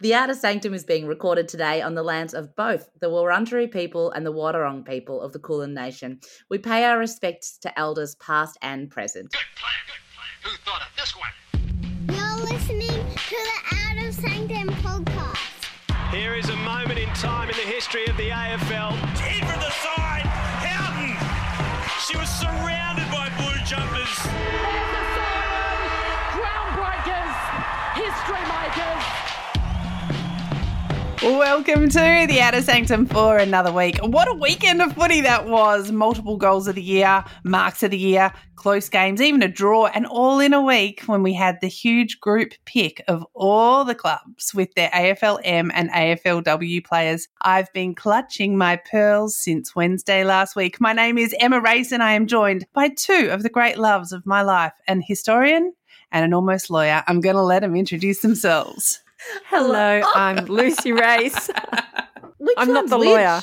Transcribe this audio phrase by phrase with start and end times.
[0.00, 4.12] The Outer Sanctum is being recorded today on the lands of both the Wurundjeri people
[4.12, 6.20] and the Wadawurrung people of the Kulin Nation.
[6.48, 9.32] We pay our respects to elders past and present.
[9.32, 10.28] Good plan, good plan.
[10.44, 11.34] Who thought of this one?
[12.14, 13.58] You're listening to the
[13.90, 16.14] Outer Sanctum podcast.
[16.14, 18.92] Here is a moment in time in the history of the AFL.
[18.92, 20.22] In from the side,
[20.62, 21.16] Houghton.
[22.06, 24.14] She was surrounded by blue jumpers.
[26.38, 27.34] Groundbreakers,
[27.98, 29.27] history makers.
[31.20, 33.98] Welcome to the Outer Sanctum for another week.
[34.04, 35.90] What a weekend of footy that was!
[35.90, 40.06] Multiple goals of the year, marks of the year, close games, even a draw, and
[40.06, 44.54] all in a week when we had the huge group pick of all the clubs
[44.54, 47.26] with their AFLM and AFLW players.
[47.40, 50.80] I've been clutching my pearls since Wednesday last week.
[50.80, 54.12] My name is Emma Race, and I am joined by two of the great loves
[54.12, 55.72] of my life an historian
[56.12, 57.02] and an almost lawyer.
[57.08, 59.00] I'm going to let them introduce themselves.
[59.46, 61.50] Hello, I'm Lucy Race.
[62.56, 63.08] I'm not the which?
[63.08, 63.40] lawyer.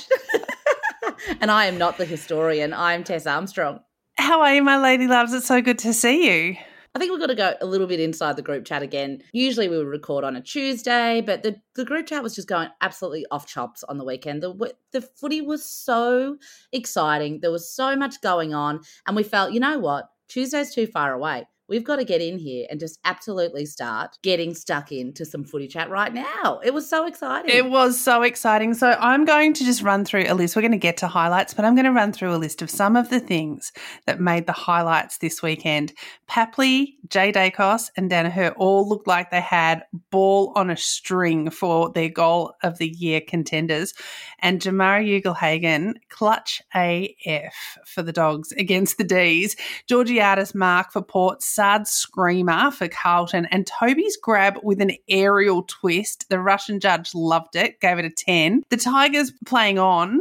[1.42, 2.74] and I am not the historian.
[2.74, 3.80] I'm Tess Armstrong.
[4.18, 5.34] How are you, my lady loves?
[5.34, 6.56] It's so good to see you.
[6.96, 9.22] I think we've got to go a little bit inside the group chat again.
[9.34, 12.70] Usually we would record on a Tuesday, but the, the group chat was just going
[12.80, 14.42] absolutely off chops on the weekend.
[14.42, 16.38] The the footy was so
[16.72, 17.42] exciting.
[17.42, 20.06] There was so much going on, and we felt, you know what?
[20.30, 21.46] Tuesday's too far away.
[21.68, 25.68] We've got to get in here and just absolutely start getting stuck into some footy
[25.68, 26.60] chat right now.
[26.64, 27.56] It was so exciting.
[27.56, 28.76] It was so exciting.
[28.76, 30.56] So I'm going to just run through a list.
[30.56, 32.70] We're going to get to highlights, but I'm going to run through a list of
[32.70, 33.72] some of the things
[34.06, 35.94] that made the highlights this weekend.
[36.30, 41.92] Papley, Jay Daicos, and Danaher all looked like they had ball on a string for
[41.92, 43.94] their goal of the year contenders.
[44.40, 47.54] And Jamarra Ugle-Hagan, clutch AF
[47.86, 49.56] for the dogs against the D's.
[49.88, 56.28] Georgiades Mark for Port, Saad Screamer for Carlton, and Toby's grab with an aerial twist.
[56.28, 58.64] The Russian judge loved it, gave it a 10.
[58.70, 60.20] The Tigers playing on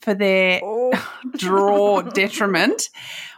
[0.00, 0.92] for their oh.
[1.36, 2.90] draw detriment,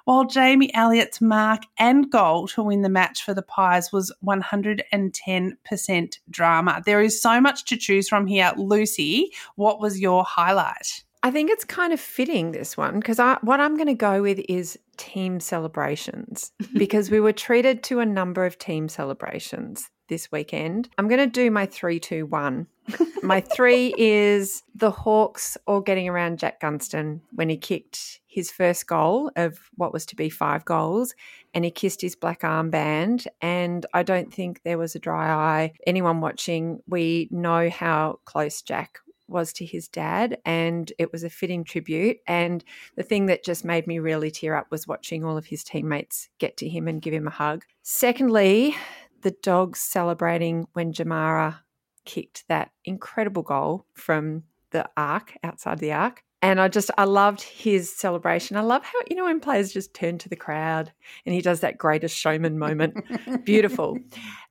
[0.05, 6.19] while Jamie Elliott's mark and goal to win the match for the Pies was 110%
[6.29, 6.83] drama.
[6.85, 8.53] There is so much to choose from here.
[8.59, 11.05] Lucy, what was your highlight?
[11.23, 14.23] I think it's kind of fitting this one because I, what I'm going to go
[14.23, 20.33] with is team celebrations because we were treated to a number of team celebrations this
[20.33, 20.89] weekend.
[20.97, 22.67] I'm going to do my three, two, one.
[23.23, 28.87] my three is the Hawks all getting around Jack Gunston when he kicked his first
[28.87, 31.15] goal of what was to be five goals
[31.53, 33.27] and he kissed his black armband.
[33.43, 35.73] And I don't think there was a dry eye.
[35.87, 41.31] Anyone watching, we know how close Jack was to his dad, and it was a
[41.31, 42.19] fitting tribute.
[42.27, 42.65] And
[42.97, 46.29] the thing that just made me really tear up was watching all of his teammates
[46.39, 47.65] get to him and give him a hug.
[47.83, 48.77] Secondly,
[49.23, 51.61] the dogs celebrating when Jamarra
[52.05, 56.23] kicked that incredible goal from the arc outside the arc.
[56.41, 58.57] And I just, I loved his celebration.
[58.57, 60.93] I love how, you know, when players just turn to the crowd
[61.27, 62.97] and he does that greatest showman moment.
[63.45, 63.99] Beautiful.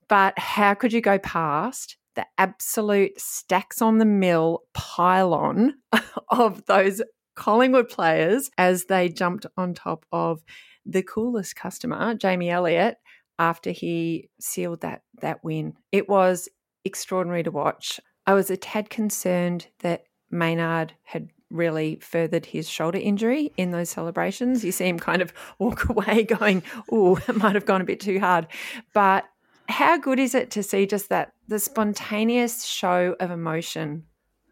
[0.09, 5.75] But how could you go past the absolute stacks on the mill pylon
[6.29, 7.01] of those
[7.35, 10.43] Collingwood players as they jumped on top of
[10.85, 12.97] the coolest customer, Jamie Elliott,
[13.37, 15.75] after he sealed that that win.
[15.91, 16.49] It was
[16.83, 17.99] extraordinary to watch.
[18.25, 23.91] I was a tad concerned that Maynard had really furthered his shoulder injury in those
[23.91, 24.65] celebrations.
[24.65, 27.99] You see him kind of walk away going, oh, it might have gone a bit
[27.99, 28.47] too hard.
[28.95, 29.25] But
[29.69, 34.03] how good is it to see just that the spontaneous show of emotion?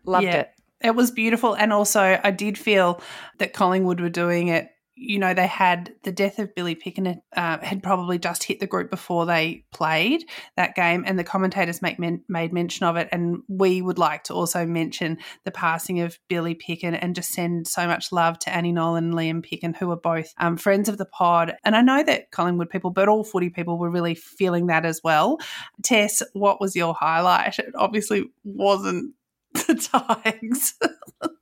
[0.06, 0.42] Loved Yeah.
[0.42, 0.50] it.
[0.82, 1.54] It was beautiful.
[1.56, 3.02] And also, I did feel
[3.40, 4.70] that Collingwood were doing it.
[4.98, 8.68] You know, they had the death of Billy Pickett uh, had probably just hit the
[8.68, 10.24] group before they played
[10.56, 13.10] that game, and the commentators make men- made mention of it.
[13.12, 17.68] And we would like to also mention the passing of Billy Pickett and just send
[17.68, 20.98] so much love to Annie Nolan and Liam Pickett, who are both um, friends of
[20.98, 21.56] the pod.
[21.64, 25.02] And I know that Collingwood people, but all footy people, were really feeling that as
[25.04, 25.40] well.
[25.84, 27.60] Tess, what was your highlight?
[27.60, 29.14] It obviously wasn't
[29.68, 30.74] the Tigers.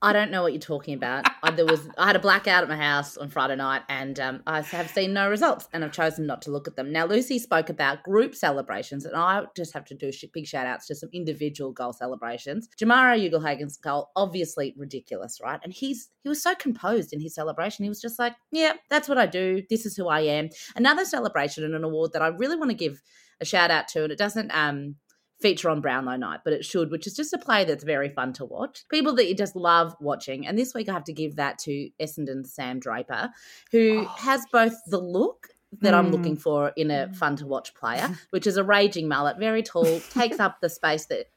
[0.01, 1.25] I don't know what you're talking about.
[1.41, 4.43] I, there was I had a blackout at my house on Friday night, and um,
[4.45, 6.91] I have seen no results, and I've chosen not to look at them.
[6.91, 10.87] Now, Lucy spoke about group celebrations, and I just have to do big shout outs
[10.87, 12.69] to some individual goal celebrations.
[12.79, 15.59] Jamarra Ugle-Hagan's goal, obviously ridiculous, right?
[15.63, 17.83] And he's he was so composed in his celebration.
[17.83, 19.63] He was just like, "Yeah, that's what I do.
[19.69, 22.77] This is who I am." Another celebration and an award that I really want to
[22.77, 23.01] give
[23.41, 24.97] a shout out to, and it doesn't um
[25.43, 28.31] feature on Brownlow Night, but it should, which is just a play that's very fun
[28.33, 28.85] to watch.
[28.89, 30.47] People that you just love watching.
[30.47, 33.29] And this week I have to give that to Essendon's Sam Draper,
[33.71, 34.15] who oh.
[34.17, 35.49] has both the look
[35.81, 35.97] that mm.
[35.97, 37.15] I'm looking for in a mm.
[37.15, 41.05] fun to watch player, which is a raging mullet, very tall, takes up the space
[41.07, 41.27] that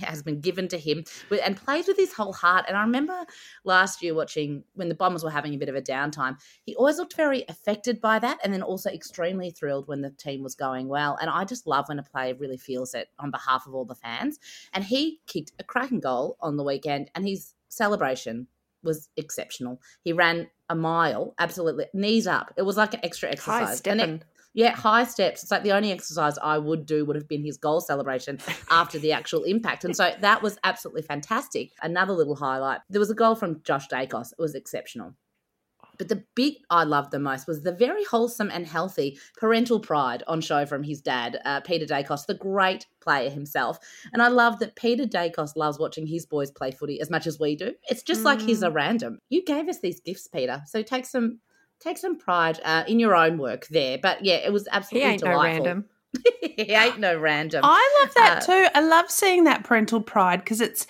[0.00, 1.04] has been given to him,
[1.42, 2.64] and plays with his whole heart.
[2.68, 3.24] And I remember
[3.64, 6.98] last year watching when the Bombers were having a bit of a downtime, he always
[6.98, 10.88] looked very affected by that, and then also extremely thrilled when the team was going
[10.88, 11.18] well.
[11.20, 13.94] And I just love when a player really feels it on behalf of all the
[13.94, 14.38] fans.
[14.72, 18.46] And he kicked a cracking goal on the weekend, and his celebration
[18.82, 19.80] was exceptional.
[20.02, 22.52] He ran a mile, absolutely knees up.
[22.56, 23.82] It was like an extra exercise.
[23.84, 24.22] High it,
[24.54, 25.42] yeah, high steps.
[25.42, 28.38] It's like the only exercise I would do would have been his goal celebration
[28.70, 29.84] after the actual impact.
[29.84, 31.70] And so that was absolutely fantastic.
[31.82, 32.80] Another little highlight.
[32.90, 34.32] There was a goal from Josh Daicos.
[34.32, 35.14] It was exceptional.
[35.98, 40.22] But the bit I loved the most was the very wholesome and healthy parental pride
[40.26, 43.78] on show from his dad, uh, Peter Daicos, the great player himself.
[44.12, 47.38] And I love that Peter Daicos loves watching his boys play footy as much as
[47.38, 47.74] we do.
[47.90, 48.26] It's just mm.
[48.26, 48.74] like he's a mm.
[48.74, 49.18] random.
[49.28, 50.62] You gave us these gifts, Peter.
[50.66, 51.40] So take some
[51.80, 53.98] take some pride uh, in your own work there.
[54.00, 55.64] But yeah, it was absolutely he ain't delightful.
[55.64, 55.84] No random.
[56.42, 57.60] he ain't no random.
[57.64, 58.68] I love that uh, too.
[58.74, 60.86] I love seeing that parental pride because it's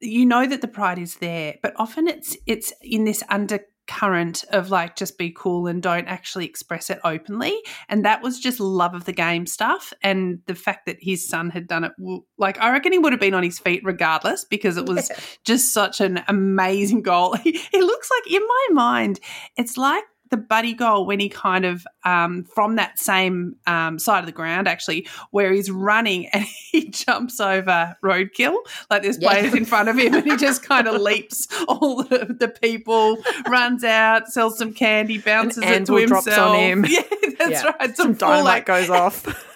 [0.00, 3.60] you know that the pride is there, but often it's it's in this under
[3.90, 7.60] current of like just be cool and don't actually express it openly.
[7.88, 9.92] And that was just love of the game stuff.
[10.00, 11.92] And the fact that his son had done it
[12.38, 15.10] like i reckon he would have been on his feet regardless because it was
[15.44, 17.36] just such an amazing goal.
[17.40, 19.18] He, he looks like in my mind
[19.56, 24.20] it's like the buddy goal when he kind of um, from that same um, side
[24.20, 28.56] of the ground actually where he's running and he jumps over roadkill.
[28.90, 29.58] Like there's players yeah.
[29.58, 33.18] in front of him and he just kind of leaps all the, the, people
[33.48, 36.86] runs out sells some candy bounces and it to himself drops on him.
[36.90, 37.02] Yeah
[37.40, 37.72] that's yeah.
[37.80, 37.96] right.
[37.96, 39.26] Some, some dynamite like, goes off.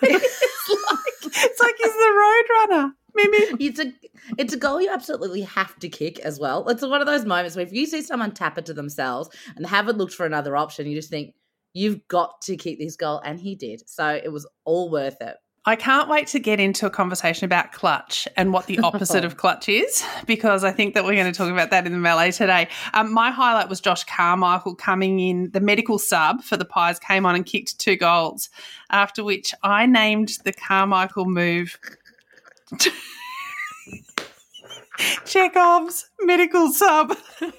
[0.67, 3.93] It's, like, it's like he's the road runner it's a
[4.38, 6.69] it's a goal you absolutely have to kick as well.
[6.69, 9.66] It's one of those moments where if you see someone tap it to themselves and
[9.66, 11.34] haven't looked for another option, you just think
[11.72, 13.88] you've got to kick this goal, and he did.
[13.88, 15.37] So it was all worth it.
[15.66, 19.38] I can't wait to get into a conversation about clutch and what the opposite of
[19.38, 22.32] clutch is, because I think that we're going to talk about that in the melee
[22.32, 22.69] today.
[22.93, 27.25] Um, my highlight was Josh Carmichael coming in, the medical sub for the Pies came
[27.25, 28.50] on and kicked two goals,
[28.90, 31.78] after which I named the Carmichael move.
[35.25, 37.11] Chekhov's medical sub
[37.41, 37.55] in what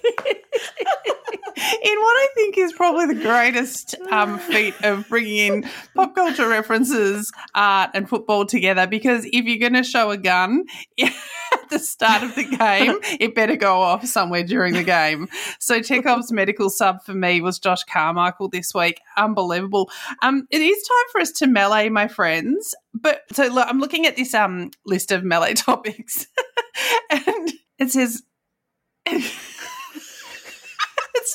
[1.57, 7.91] I think is probably the greatest um, feat of bringing in pop culture references, art,
[7.93, 8.87] and football together.
[8.87, 10.65] Because if you're going to show a gun
[11.75, 15.27] the start of the game, it better go off somewhere during the game.
[15.59, 19.01] So Chekhov's medical sub for me was Josh Carmichael this week.
[19.17, 19.89] Unbelievable.
[20.21, 22.73] Um, it is time for us to melee, my friends.
[22.93, 26.27] But so look, I'm looking at this um list of melee topics,
[27.11, 28.23] and it says.
[29.07, 29.29] it's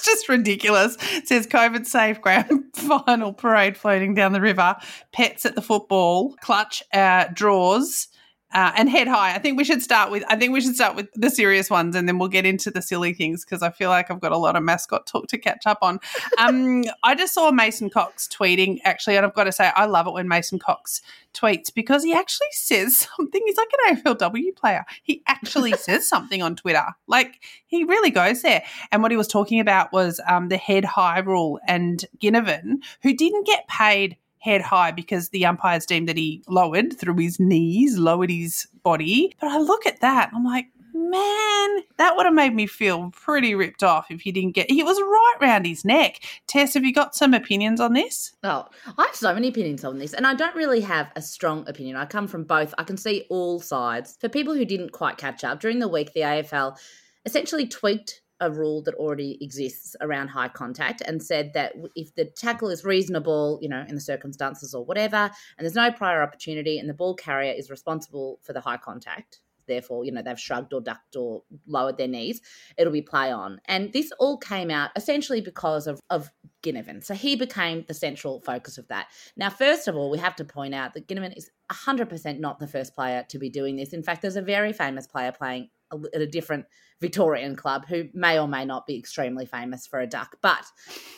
[0.04, 0.96] just ridiculous.
[1.12, 4.74] It says COVID safe grand final parade floating down the river,
[5.12, 8.08] pets at the football, clutch uh, draws,
[8.52, 9.34] uh, and head high.
[9.34, 10.24] I think we should start with.
[10.28, 12.82] I think we should start with the serious ones, and then we'll get into the
[12.82, 15.66] silly things because I feel like I've got a lot of mascot talk to catch
[15.66, 16.00] up on.
[16.38, 20.06] Um, I just saw Mason Cox tweeting actually, and I've got to say I love
[20.06, 21.02] it when Mason Cox
[21.34, 23.42] tweets because he actually says something.
[23.44, 24.84] He's like an AFLW player.
[25.02, 26.86] He actually says something on Twitter.
[27.06, 28.62] Like he really goes there.
[28.90, 33.14] And what he was talking about was um, the head high rule and Ginnivan, who
[33.14, 37.96] didn't get paid head high because the umpires deemed that he lowered through his knees,
[37.98, 39.34] lowered his body.
[39.40, 43.54] But I look at that, I'm like, man, that would have made me feel pretty
[43.54, 44.70] ripped off if he didn't get.
[44.70, 46.20] He was right round his neck.
[46.46, 48.32] Tess, have you got some opinions on this?
[48.42, 48.66] Oh,
[48.98, 51.96] I have so many opinions on this, and I don't really have a strong opinion.
[51.96, 52.74] I come from both.
[52.78, 54.16] I can see all sides.
[54.20, 56.76] For people who didn't quite catch up during the week, the AFL
[57.24, 62.24] essentially tweaked a rule that already exists around high contact and said that if the
[62.24, 66.78] tackle is reasonable, you know, in the circumstances or whatever, and there's no prior opportunity
[66.78, 70.72] and the ball carrier is responsible for the high contact, therefore, you know, they've shrugged
[70.74, 72.40] or ducked or lowered their knees,
[72.76, 73.60] it'll be play on.
[73.66, 76.30] And this all came out essentially because of, of
[76.62, 77.02] Ginnivan.
[77.02, 79.06] So he became the central focus of that.
[79.36, 82.66] Now, first of all, we have to point out that Ginnivan is 100% not the
[82.66, 83.92] first player to be doing this.
[83.92, 86.66] In fact, there's a very famous player playing at a different
[87.00, 90.36] Victorian club who may or may not be extremely famous for a duck.
[90.42, 90.64] But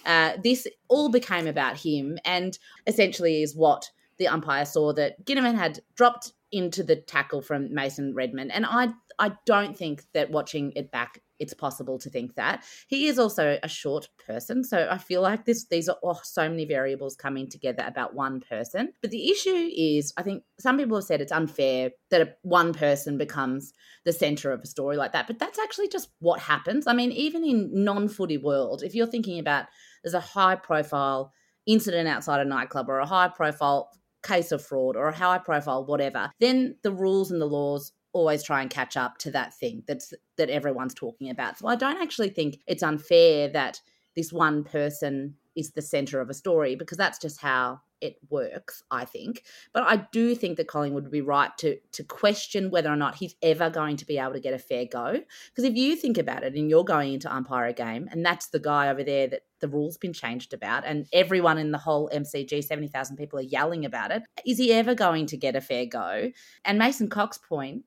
[0.06, 5.56] uh, this all became about him and essentially is what the umpire saw that Ginnivan
[5.56, 8.50] had dropped into the tackle from Mason Redman.
[8.50, 12.64] And I I don't think that watching it back it's possible to think that.
[12.86, 16.48] He is also a short person, so I feel like this these are oh, so
[16.48, 18.92] many variables coming together about one person.
[19.02, 23.18] But the issue is I think some people have said it's unfair that one person
[23.18, 23.72] becomes
[24.04, 26.86] the center of a story like that, but that's actually just what happens.
[26.86, 29.66] I mean, even in non-footy world, if you're thinking about
[30.02, 31.32] there's a high profile
[31.66, 33.90] incident outside a nightclub or a high profile
[34.22, 38.42] case of fraud or a high profile whatever, then the rules and the laws always
[38.42, 41.58] try and catch up to that thing that's that everyone's talking about.
[41.58, 43.80] So I don't actually think it's unfair that
[44.16, 48.82] this one person is the center of a story because that's just how it works,
[48.90, 49.44] I think.
[49.72, 53.14] But I do think that Collingwood would be right to to question whether or not
[53.14, 55.20] he's ever going to be able to get a fair go.
[55.50, 58.48] Because if you think about it and you're going into umpire a game and that's
[58.48, 62.10] the guy over there that the rules been changed about and everyone in the whole
[62.12, 65.86] MCG, 70,000 people are yelling about it, is he ever going to get a fair
[65.86, 66.32] go?
[66.64, 67.84] And Mason Cox's point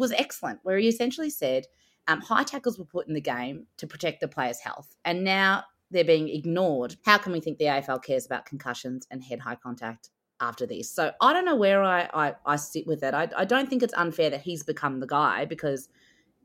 [0.00, 1.66] was excellent, where he essentially said
[2.08, 4.96] um, high tackles were put in the game to protect the player's health.
[5.04, 6.96] And now they're being ignored.
[7.04, 10.90] How can we think the AFL cares about concussions and head high contact after this?
[10.90, 13.14] So I don't know where I, I, I sit with that.
[13.14, 15.88] I, I don't think it's unfair that he's become the guy because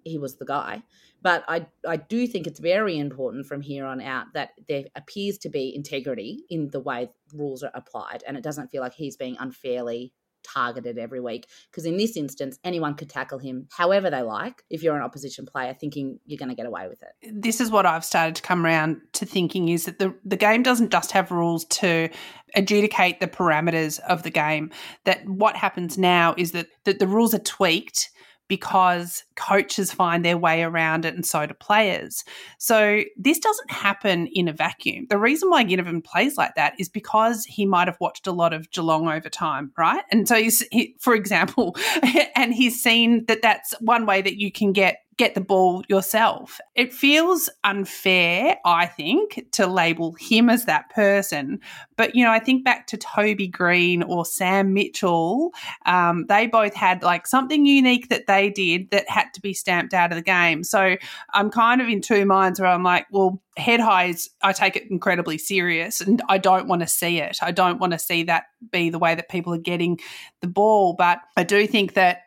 [0.03, 0.83] he was the guy.
[1.21, 5.39] But I, I do think it's very important from here on out that there appears
[5.39, 8.23] to be integrity in the way rules are applied.
[8.27, 10.13] And it doesn't feel like he's being unfairly
[10.53, 11.47] targeted every week.
[11.69, 15.45] Because in this instance, anyone could tackle him however they like if you're an opposition
[15.45, 17.41] player thinking you're going to get away with it.
[17.41, 20.63] This is what I've started to come around to thinking is that the, the game
[20.63, 22.09] doesn't just have rules to
[22.55, 24.71] adjudicate the parameters of the game.
[25.05, 28.09] That what happens now is that, that the rules are tweaked
[28.47, 32.23] because coaches find their way around it and so do players.
[32.57, 35.07] So this doesn't happen in a vacuum.
[35.09, 38.53] The reason why Ginnivan plays like that is because he might have watched a lot
[38.53, 40.03] of Geelong over time, right?
[40.11, 41.75] And so he's, he, for example,
[42.35, 46.59] and he's seen that that's one way that you can get get the ball yourself.
[46.75, 51.59] It feels unfair, I think, to label him as that person.
[51.95, 55.51] But, you know, I think back to Toby Greene or Sam Mitchell.
[55.85, 59.93] Um, they both had like something unique that they did that had to be stamped
[59.93, 60.63] out of the game.
[60.63, 60.97] So
[61.33, 64.91] I'm kind of in two minds where I'm like, well, head highs, I take it
[64.91, 67.37] incredibly serious and I don't want to see it.
[67.41, 69.97] I don't want to see that be the way that people are getting
[70.41, 70.93] the ball.
[70.93, 72.23] But I do think that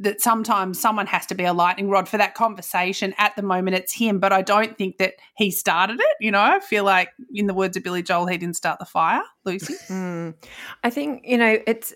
[0.00, 3.14] that sometimes someone has to be a lightning rod for that conversation.
[3.18, 6.16] At the moment, it's him, but I don't think that he started it.
[6.20, 8.84] You know, I feel like, in the words of Billy Joel, he didn't start the
[8.84, 9.22] fire.
[9.44, 10.34] Lucy, mm.
[10.84, 11.92] I think you know it's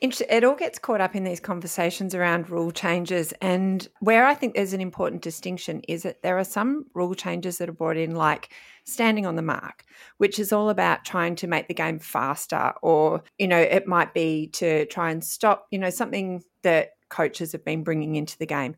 [0.00, 4.54] it all gets caught up in these conversations around rule changes, and where I think
[4.54, 8.14] there's an important distinction is that there are some rule changes that are brought in,
[8.14, 8.50] like
[8.84, 9.84] standing on the mark,
[10.18, 14.12] which is all about trying to make the game faster, or you know, it might
[14.12, 18.46] be to try and stop, you know, something that coaches have been bringing into the
[18.46, 18.74] game.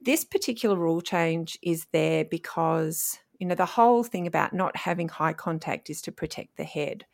[0.00, 5.08] This particular rule change is there because, you know, the whole thing about not having
[5.08, 7.06] high contact is to protect the head.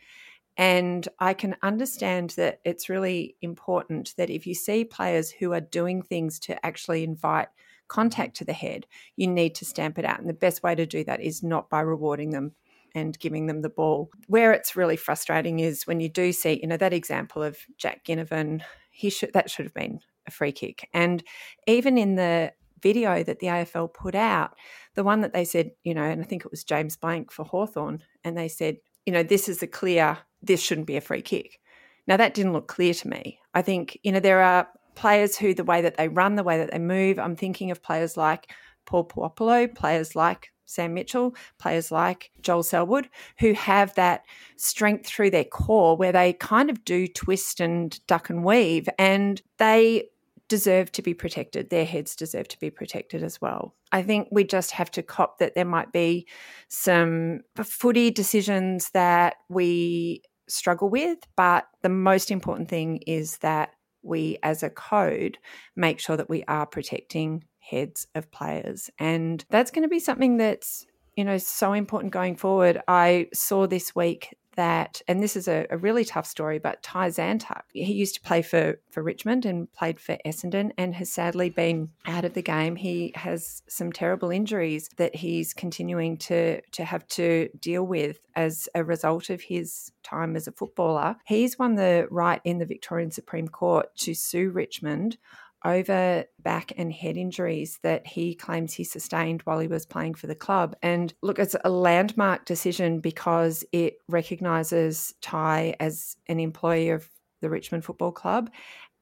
[0.56, 5.60] And I can understand that it's really important that if you see players who are
[5.60, 7.48] doing things to actually invite
[7.88, 8.86] contact to the head,
[9.16, 10.20] you need to stamp it out.
[10.20, 12.52] And the best way to do that is not by rewarding them
[12.94, 14.10] and giving them the ball.
[14.26, 18.04] Where it's really frustrating is when you do see, you know, that example of Jack
[18.04, 20.88] Ginnivan, he should that should have been a free kick.
[20.92, 21.22] And
[21.66, 22.52] even in the
[22.82, 24.54] video that the AFL put out,
[24.94, 27.44] the one that they said, you know, and I think it was James Blanck for
[27.44, 31.22] Hawthorn, and they said, you know, this is a clear, this shouldn't be a free
[31.22, 31.60] kick.
[32.06, 33.38] Now, that didn't look clear to me.
[33.54, 36.58] I think, you know, there are players who, the way that they run, the way
[36.58, 38.50] that they move, I'm thinking of players like
[38.86, 44.24] Paul Puopolo, players like Sam Mitchell, players like Joel Selwood, who have that
[44.56, 48.88] strength through their core where they kind of do twist and duck and weave.
[48.98, 50.08] And they
[50.52, 51.70] deserve to be protected.
[51.70, 53.74] Their heads deserve to be protected as well.
[53.90, 56.28] I think we just have to cop that there might be
[56.68, 63.70] some footy decisions that we struggle with, but the most important thing is that
[64.02, 65.38] we as a code
[65.74, 68.90] make sure that we are protecting heads of players.
[68.98, 70.84] And that's going to be something that's
[71.16, 72.82] you know so important going forward.
[72.88, 77.08] I saw this week that, and this is a, a, really tough story, but Ty
[77.08, 81.50] Zantuck, he used to play for, for Richmond and played for Essendon and has sadly
[81.50, 82.76] been out of the game.
[82.76, 88.68] He has some terrible injuries that he's continuing to, to have to deal with as
[88.74, 91.16] a result of his time as a footballer.
[91.24, 95.18] He's won the right in the Victorian Supreme Court to sue Richmond
[95.64, 100.26] over back and head injuries that he claims he sustained while he was playing for
[100.26, 100.76] the club.
[100.82, 107.08] And look, it's a landmark decision because it recognises Ty as an employee of
[107.40, 108.50] the Richmond Football Club.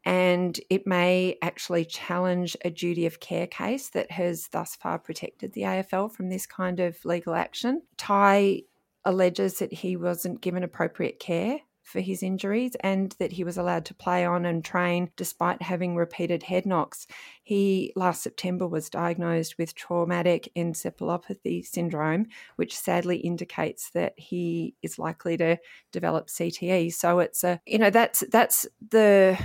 [0.04, 5.52] And it may actually challenge a duty of care case that has thus far protected
[5.52, 7.82] the AFL from this kind of legal action.
[7.98, 8.62] Ty
[9.04, 13.84] alleges that he wasn't given appropriate care for his injuries and that he was allowed
[13.86, 17.06] to play on and train despite having repeated head knocks.
[17.42, 24.98] He last September was diagnosed with traumatic encephalopathy syndrome, which sadly indicates that he is
[24.98, 25.58] likely to
[25.92, 26.92] develop CTE.
[26.92, 29.38] So it's a you know that's that's the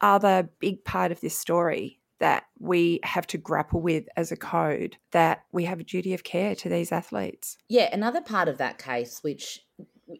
[0.00, 4.96] other big part of this story that we have to grapple with as a code
[5.12, 7.58] that we have a duty of care to these athletes.
[7.68, 9.63] Yeah, another part of that case, which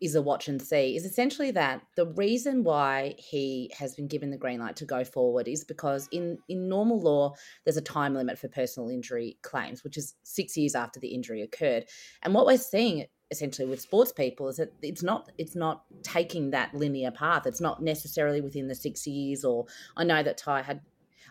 [0.00, 4.30] is a watch and see, is essentially that the reason why he has been given
[4.30, 8.14] the green light to go forward is because in, in normal law, there's a time
[8.14, 11.84] limit for personal injury claims, which is six years after the injury occurred.
[12.22, 16.50] And what we're seeing essentially with sports people is that it's not it's not taking
[16.50, 19.64] that linear path it's not necessarily within the six years or
[19.96, 20.80] i know that ty had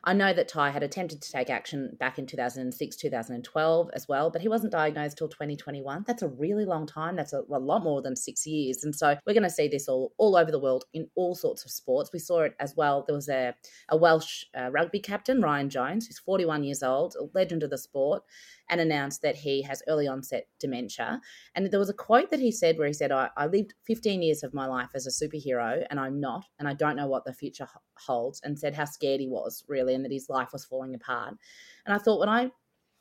[0.05, 4.29] I know that Ty had attempted to take action back in 2006, 2012 as well,
[4.29, 6.03] but he wasn't diagnosed till 2021.
[6.05, 7.15] That's a really long time.
[7.15, 8.83] That's a, a lot more than six years.
[8.83, 11.63] And so we're going to see this all, all over the world in all sorts
[11.63, 12.11] of sports.
[12.11, 13.05] We saw it as well.
[13.07, 13.55] There was a,
[13.87, 17.77] a Welsh uh, rugby captain, Ryan Jones, who's 41 years old, a legend of the
[17.77, 18.23] sport
[18.69, 21.21] and announced that he has early onset dementia.
[21.55, 24.21] And there was a quote that he said where he said, I, I lived 15
[24.21, 27.25] years of my life as a superhero and I'm not, and I don't know what
[27.25, 27.67] the future
[27.97, 31.35] holds, and said how scared he was really and that his life was falling apart.
[31.85, 32.51] And I thought when I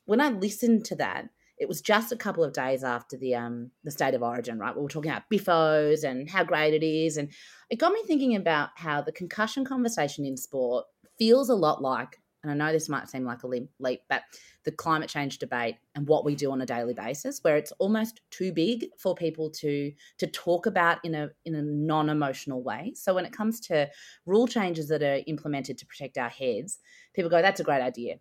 [0.05, 1.27] when I listened to that,
[1.59, 4.75] it was just a couple of days after the um the state of origin, right?
[4.75, 7.31] We were talking about biffos and how great it is, and
[7.71, 10.87] it got me thinking about how the concussion conversation in sport
[11.19, 14.23] feels a lot like and I know this might seem like a leap, but
[14.65, 18.21] the climate change debate and what we do on a daily basis, where it's almost
[18.31, 22.93] too big for people to to talk about in a in a non emotional way.
[22.97, 23.91] So when it comes to
[24.27, 26.79] rule changes that are implemented to protect our heads,
[27.15, 28.17] people go, "That's a great idea."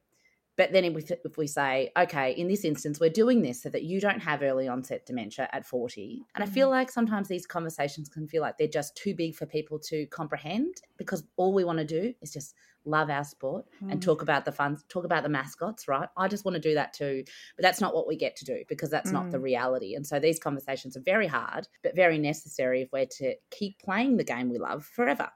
[0.61, 3.69] But then if we, if we say, okay, in this instance, we're doing this so
[3.69, 6.21] that you don't have early onset dementia at 40.
[6.35, 6.73] And I feel mm.
[6.73, 10.83] like sometimes these conversations can feel like they're just too big for people to comprehend
[10.97, 12.53] because all we want to do is just
[12.85, 13.91] love our sport mm.
[13.91, 16.09] and talk about the fun, talk about the mascots, right?
[16.15, 17.23] I just want to do that too.
[17.57, 19.13] But that's not what we get to do because that's mm.
[19.13, 19.43] not the mm.
[19.45, 19.95] reality.
[19.95, 24.17] And so these conversations are very hard, but very necessary if we're to keep playing
[24.17, 25.31] the game we love forever.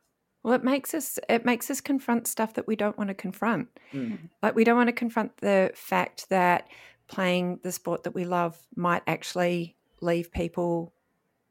[0.46, 3.68] Well, it makes us it makes us confront stuff that we don't want to confront.
[3.92, 4.30] Mm.
[4.44, 6.68] Like we don't want to confront the fact that
[7.08, 10.94] playing the sport that we love might actually leave people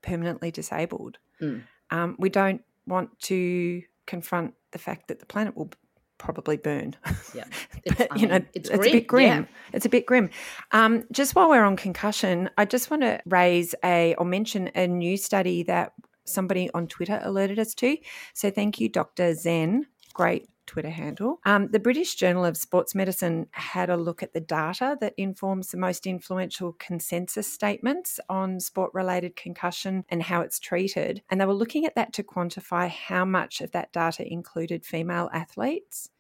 [0.01, 1.19] permanently disabled.
[1.43, 1.65] Mm.
[1.91, 5.73] Um, we don't want to confront the fact that the planet will
[6.19, 6.95] probably burn.
[7.35, 7.47] Yeah,
[7.99, 9.43] but, you know, it's, it's a bit grim.
[9.43, 9.45] Yeah.
[9.73, 10.31] It's a bit grim.
[10.71, 14.87] Um, just while we're on concussion, I just want to raise a or mention a
[14.87, 17.97] new study that somebody on Twitter alerted us to.
[18.33, 19.35] So thank you, Dr.
[19.35, 19.87] Zen.
[20.13, 21.41] Great Twitter handle.
[21.45, 25.69] Um, the British Journal of Sports Medicine had a look at the data that informs
[25.69, 31.23] the most influential consensus statements on sport related concussion and how it's treated.
[31.31, 35.31] And they were looking at that to quantify how much of that data included female
[35.33, 36.11] athletes.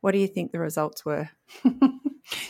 [0.00, 1.30] What do you think the results were?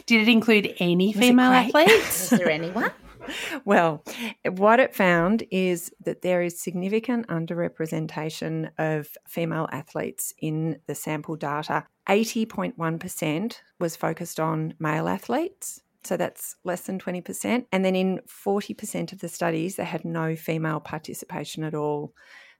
[0.07, 2.31] Did it include any female athletes?
[2.31, 2.93] Was there anyone?
[3.65, 4.05] well,
[4.49, 11.37] what it found is that there is significant underrepresentation of female athletes in the sample
[11.37, 11.87] data.
[12.09, 15.83] 80.1% was focused on male athletes.
[16.05, 17.67] So that's less than 20%.
[17.71, 22.13] And then in 40% of the studies, they had no female participation at all.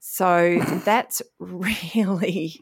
[0.05, 2.61] So that's really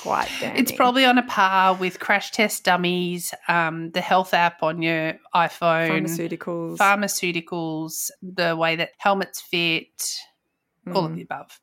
[0.00, 0.62] quite damning.
[0.62, 5.14] It's probably on a par with crash test dummies, um, the health app on your
[5.34, 10.20] iPhone, pharmaceuticals, pharmaceuticals, the way that helmets fit,
[10.86, 10.94] mm.
[10.94, 11.16] all of mm.
[11.16, 11.58] the above.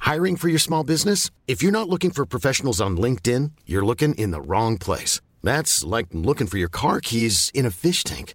[0.00, 1.30] Hiring for your small business?
[1.46, 5.20] If you're not looking for professionals on LinkedIn, you're looking in the wrong place.
[5.44, 8.34] That's like looking for your car keys in a fish tank.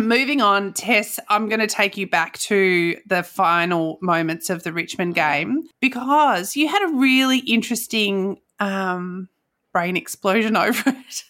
[0.00, 4.72] Moving on, Tess, I'm going to take you back to the final moments of the
[4.72, 9.28] Richmond game because you had a really interesting um,
[9.74, 11.24] brain explosion over it.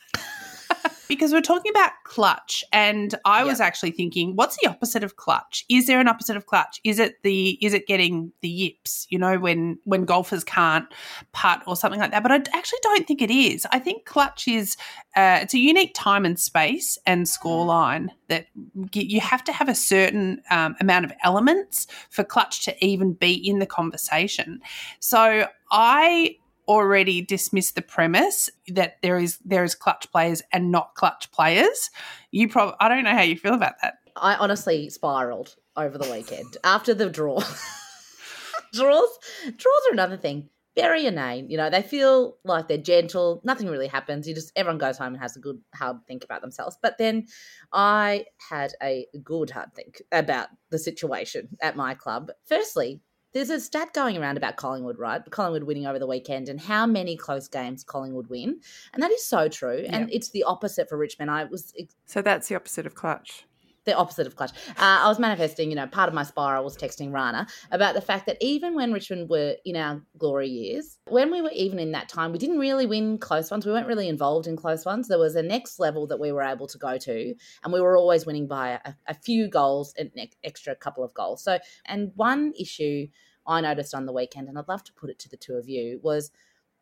[1.10, 5.64] Because we're talking about clutch and i was actually thinking what's the opposite of clutch?
[5.68, 6.80] Is there an opposite of clutch?
[6.84, 10.86] Is it the is it getting the yips you know when when golfers can't
[11.32, 12.22] putt or something like that?
[12.22, 13.66] But i actually don't think it is.
[13.70, 14.76] I think clutch is
[15.16, 18.46] uh, it's a unique time and space and score line that
[18.94, 23.34] you have to have a certain um, amount of elements for clutch to even be
[23.34, 24.60] in the conversation.
[25.00, 26.36] So i
[26.70, 31.90] already dismissed the premise that there is there is clutch players and not clutch players.
[32.30, 33.94] You probably I don't know how you feel about that.
[34.16, 37.42] I honestly spiraled over the weekend after the draw.
[38.72, 40.48] draws, draws are another thing.
[40.76, 41.50] Very inane.
[41.50, 43.40] You know, they feel like they're gentle.
[43.44, 44.28] Nothing really happens.
[44.28, 46.76] You just everyone goes home and has a good hard think about themselves.
[46.80, 47.26] But then
[47.72, 52.30] I had a good hard think about the situation at my club.
[52.46, 53.00] Firstly,
[53.32, 55.22] there's a stat going around about Collingwood, right?
[55.30, 58.60] Collingwood winning over the weekend and how many close games Collingwood win.
[58.92, 59.84] And that is so true.
[59.88, 61.30] And it's the opposite for Richmond.
[61.30, 61.72] I was
[62.06, 63.44] So that's the opposite of clutch.
[63.90, 64.52] The opposite of clutch.
[64.78, 68.00] Uh, I was manifesting, you know, part of my spiral was texting Rana about the
[68.00, 71.90] fact that even when Richmond were in our glory years, when we were even in
[71.90, 73.66] that time, we didn't really win close ones.
[73.66, 75.08] We weren't really involved in close ones.
[75.08, 77.96] There was a next level that we were able to go to, and we were
[77.96, 80.12] always winning by a, a few goals an
[80.44, 81.42] extra couple of goals.
[81.42, 83.08] So, and one issue
[83.44, 85.68] I noticed on the weekend, and I'd love to put it to the two of
[85.68, 86.30] you, was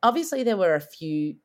[0.03, 1.37] obviously there were a few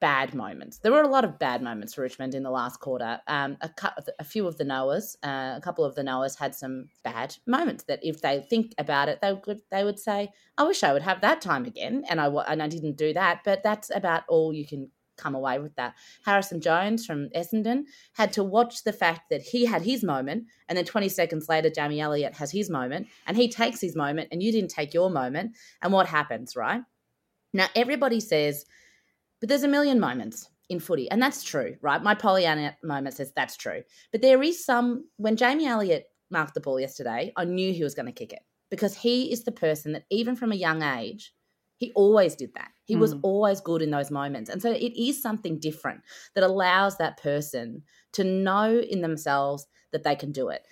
[0.00, 0.78] bad moments.
[0.78, 3.20] There were a lot of bad moments for Richmond in the last quarter.
[3.26, 3.70] Um, a,
[4.18, 7.84] a few of the Noahs, uh, a couple of the Noahs had some bad moments
[7.84, 11.02] that if they think about it, they would they would say, "I wish I would
[11.02, 13.42] have that time again," and I and I didn't do that.
[13.44, 15.94] But that's about all you can come away with that.
[16.24, 17.82] Harrison Jones from Essendon
[18.14, 21.68] had to watch the fact that he had his moment, and then 20 seconds later,
[21.70, 25.10] Jamie Elliott has his moment, and he takes his moment, and you didn't take your
[25.10, 25.56] moment.
[25.82, 26.82] And what happens, right?
[27.52, 28.64] Now, everybody says,
[29.40, 32.02] but there's a million moments in footy, and that's true, right?
[32.02, 33.82] My Pollyanna moment says that's true.
[34.12, 37.94] But there is some, when Jamie Elliott marked the ball yesterday, I knew he was
[37.94, 41.32] going to kick it because he is the person that, even from a young age,
[41.76, 42.70] he always did that.
[42.84, 43.00] He mm.
[43.00, 44.50] was always good in those moments.
[44.50, 46.02] And so it is something different
[46.34, 50.62] that allows that person to know in themselves that they can do it.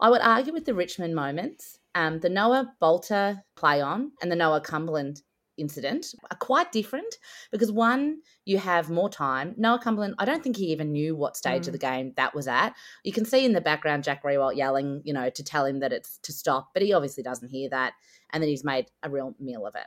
[0.00, 4.36] I would argue with the Richmond moments, um, the Noah Bolter play on and the
[4.36, 5.22] Noah Cumberland
[5.58, 7.18] incident are quite different
[7.50, 9.54] because one, you have more time.
[9.56, 11.68] Noah Cumberland, I don't think he even knew what stage mm.
[11.68, 12.74] of the game that was at.
[13.04, 15.92] You can see in the background Jack Riewoldt yelling, you know, to tell him that
[15.92, 17.94] it's to stop, but he obviously doesn't hear that.
[18.32, 19.86] And then he's made a real meal of it.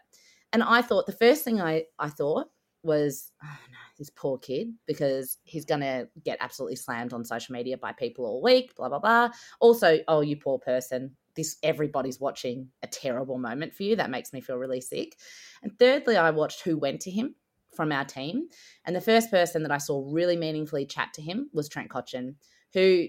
[0.51, 2.47] And I thought the first thing I, I thought
[2.81, 7.53] was, oh no, this poor kid, because he's going to get absolutely slammed on social
[7.53, 9.29] media by people all week, blah, blah, blah.
[9.59, 11.15] Also, oh, you poor person.
[11.35, 13.95] This everybody's watching a terrible moment for you.
[13.95, 15.17] That makes me feel really sick.
[15.61, 17.35] And thirdly, I watched who went to him
[17.75, 18.47] from our team.
[18.85, 22.35] And the first person that I saw really meaningfully chat to him was Trent Cotchin,
[22.73, 23.07] who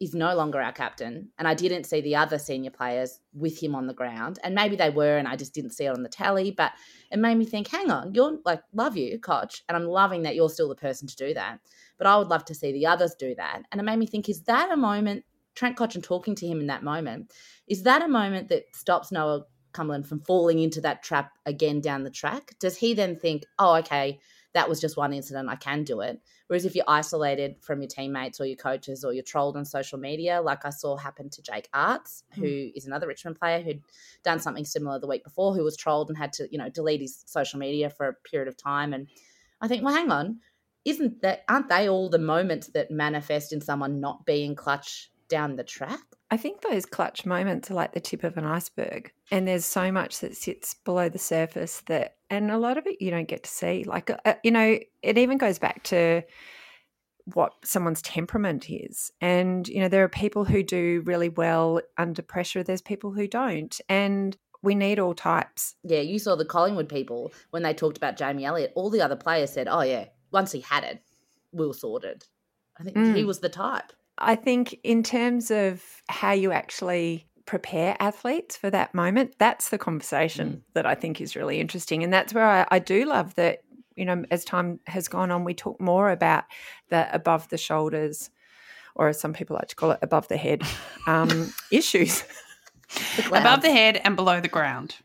[0.00, 1.28] is no longer our captain.
[1.38, 4.38] And I didn't see the other senior players with him on the ground.
[4.42, 6.50] And maybe they were, and I just didn't see it on the tally.
[6.50, 6.72] But
[7.12, 9.62] it made me think, hang on, you're like, love you, coach.
[9.68, 11.60] And I'm loving that you're still the person to do that.
[11.98, 13.62] But I would love to see the others do that.
[13.70, 15.24] And it made me think, is that a moment,
[15.60, 17.34] Trent Cotchin talking to him in that moment,
[17.68, 22.02] is that a moment that stops Noah Cumberland from falling into that trap again down
[22.02, 22.54] the track?
[22.58, 24.20] Does he then think, oh, okay,
[24.54, 26.18] that was just one incident, I can do it.
[26.46, 29.98] Whereas if you're isolated from your teammates or your coaches or you're trolled on social
[29.98, 32.72] media, like I saw happen to Jake Aarts, who mm.
[32.74, 33.82] is another Richmond player who'd
[34.24, 37.02] done something similar the week before, who was trolled and had to, you know, delete
[37.02, 38.94] his social media for a period of time.
[38.94, 39.08] And
[39.60, 40.40] I think, well, hang on,
[40.86, 45.56] isn't that aren't they all the moments that manifest in someone not being clutch down
[45.56, 46.00] the track?
[46.30, 49.90] I think those clutch moments are like the tip of an iceberg, and there's so
[49.90, 53.44] much that sits below the surface that, and a lot of it you don't get
[53.44, 53.84] to see.
[53.84, 56.22] Like, uh, you know, it even goes back to
[57.34, 59.12] what someone's temperament is.
[59.20, 63.26] And, you know, there are people who do really well under pressure, there's people who
[63.26, 63.80] don't.
[63.88, 65.74] And we need all types.
[65.82, 69.16] Yeah, you saw the Collingwood people when they talked about Jamie Elliott, all the other
[69.16, 71.02] players said, oh, yeah, once he had it,
[71.52, 72.24] we were sorted.
[72.78, 73.14] I think mm.
[73.14, 73.92] he was the type.
[74.20, 79.78] I think, in terms of how you actually prepare athletes for that moment, that's the
[79.78, 80.60] conversation mm.
[80.74, 82.04] that I think is really interesting.
[82.04, 83.62] And that's where I, I do love that,
[83.96, 86.44] you know, as time has gone on, we talk more about
[86.90, 88.30] the above the shoulders,
[88.94, 90.62] or as some people like to call it, above the head
[91.06, 92.24] um, issues.
[93.16, 94.96] The above the head and below the ground.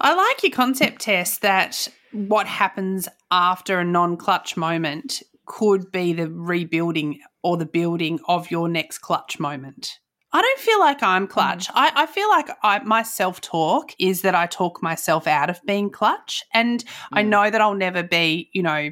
[0.00, 6.12] I like your concept Tess that what happens after a non clutch moment could be
[6.12, 10.00] the rebuilding or the building of your next clutch moment.
[10.32, 11.68] I don't feel like I'm clutch.
[11.68, 11.72] Mm.
[11.74, 15.60] I, I, feel like I, my self talk is that I talk myself out of
[15.64, 16.42] being clutch.
[16.52, 16.88] And mm.
[17.12, 18.90] I know that I'll never be, you know,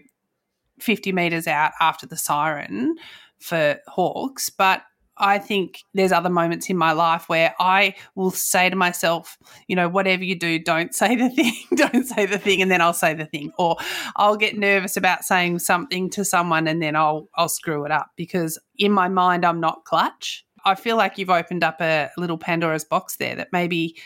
[0.79, 2.95] 50 meters out after the siren
[3.41, 4.83] for Hawks, but
[5.23, 9.77] I think there's other moments in my life where I will say to myself, you
[9.77, 12.93] know, whatever you do, don't say the thing, don't say the thing, and then I'll
[12.93, 13.53] say the thing.
[13.57, 13.77] Or
[14.17, 18.11] I'll get nervous about saying something to someone and then I'll I'll screw it up
[18.17, 20.45] because in my mind I'm not clutch.
[20.65, 23.97] I feel like you've opened up a little Pandora's box there that maybe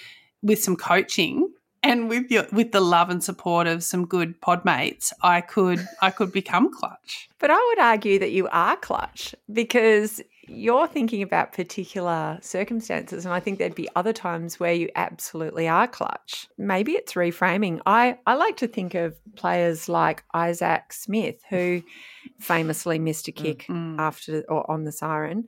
[0.42, 1.50] with some coaching
[1.82, 6.10] and with your with the love and support of some good podmates, I could I
[6.10, 7.28] could become clutch.
[7.38, 13.34] But I would argue that you are clutch because you're thinking about particular circumstances and
[13.34, 18.16] i think there'd be other times where you absolutely are clutch maybe it's reframing i
[18.26, 21.82] i like to think of players like isaac smith who
[22.38, 23.98] famously missed a kick mm-hmm.
[23.98, 25.46] after or on the siren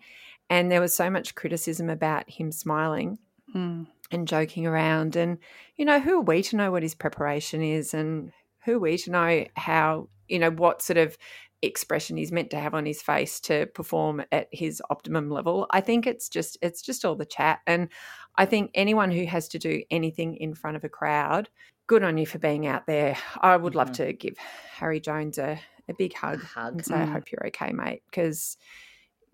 [0.50, 3.18] and there was so much criticism about him smiling
[3.54, 3.87] mm.
[4.11, 5.38] and joking around and
[5.76, 8.32] you know who are we to know what his preparation is and
[8.64, 11.16] who are we to know how you know what sort of
[11.62, 15.66] expression he's meant to have on his face to perform at his optimum level.
[15.70, 17.88] I think it's just it's just all the chat and
[18.36, 21.48] I think anyone who has to do anything in front of a crowd,
[21.88, 23.16] good on you for being out there.
[23.40, 24.04] I would love mm-hmm.
[24.04, 26.72] to give Harry Jones a, a big hug, a hug.
[26.74, 27.02] and say mm.
[27.02, 28.56] I hope you're okay, mate, because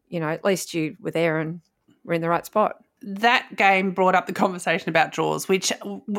[0.08, 1.60] you know, at least you were there and
[2.04, 2.76] we're in the right spot
[3.07, 5.73] that game brought up the conversation about draws, which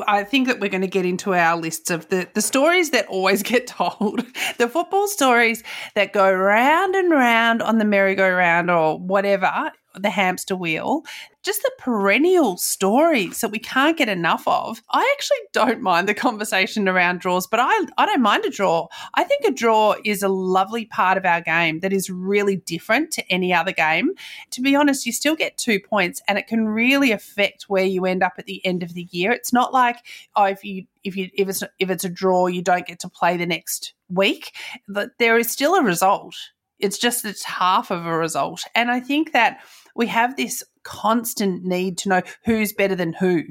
[0.07, 3.07] I think that we're going to get into our lists of the, the stories that
[3.07, 4.23] always get told,
[4.57, 5.63] the football stories
[5.95, 11.03] that go round and round on the merry-go-round or whatever the hamster wheel,
[11.45, 14.81] just the perennial stories that we can't get enough of.
[14.89, 18.87] I actually don't mind the conversation around draws, but I, I don't mind a draw.
[19.13, 23.11] I think a draw is a lovely part of our game that is really different
[23.11, 24.11] to any other game.
[24.51, 28.05] To be honest, you still get two points and it can really affect where you
[28.05, 29.31] end up at the end of the year.
[29.31, 29.97] It's not like,
[30.35, 33.09] oh, if you if you if it's if it's a draw, you don't get to
[33.09, 34.55] play the next week.
[34.87, 36.35] But there is still a result.
[36.79, 38.63] It's just it's half of a result.
[38.73, 39.59] And I think that
[39.95, 43.43] we have this constant need to know who's better than who.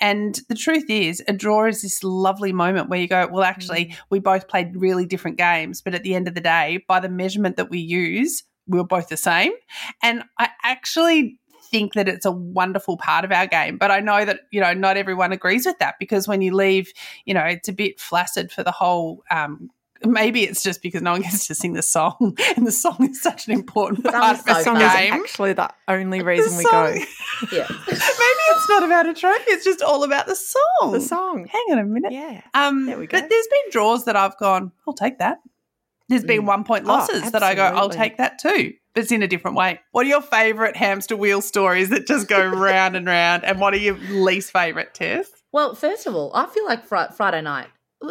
[0.00, 3.86] And the truth is, a draw is this lovely moment where you go, well, actually,
[3.86, 3.96] mm.
[4.08, 7.08] we both played really different games, but at the end of the day, by the
[7.08, 9.52] measurement that we use, we're both the same.
[10.02, 11.38] And I actually
[11.70, 13.76] think that it's a wonderful part of our game.
[13.76, 16.92] But I know that, you know, not everyone agrees with that because when you leave,
[17.26, 19.70] you know, it's a bit flaccid for the whole um,
[20.04, 23.20] maybe it's just because no one gets to sing the song, and the song is
[23.20, 25.14] such an important part of the song game.
[25.14, 26.86] Is actually the only reason the we go.
[27.56, 30.92] yeah, maybe it's not about a trophy; it's just all about the song.
[30.92, 31.46] The song.
[31.46, 32.12] Hang on a minute.
[32.12, 32.42] Yeah.
[32.54, 33.20] Um, there we go.
[33.20, 34.72] But there's been draws that I've gone.
[34.86, 35.38] I'll take that.
[36.08, 36.46] There's been mm.
[36.46, 37.64] one point oh, losses oh, that I go.
[37.64, 38.74] I'll take that too.
[38.94, 39.80] But it's in a different way.
[39.92, 43.44] What are your favourite hamster wheel stories that just go round and round?
[43.44, 45.30] And what are your least favourite, Tess?
[45.52, 47.68] Well, first of all, I feel like fr- Friday night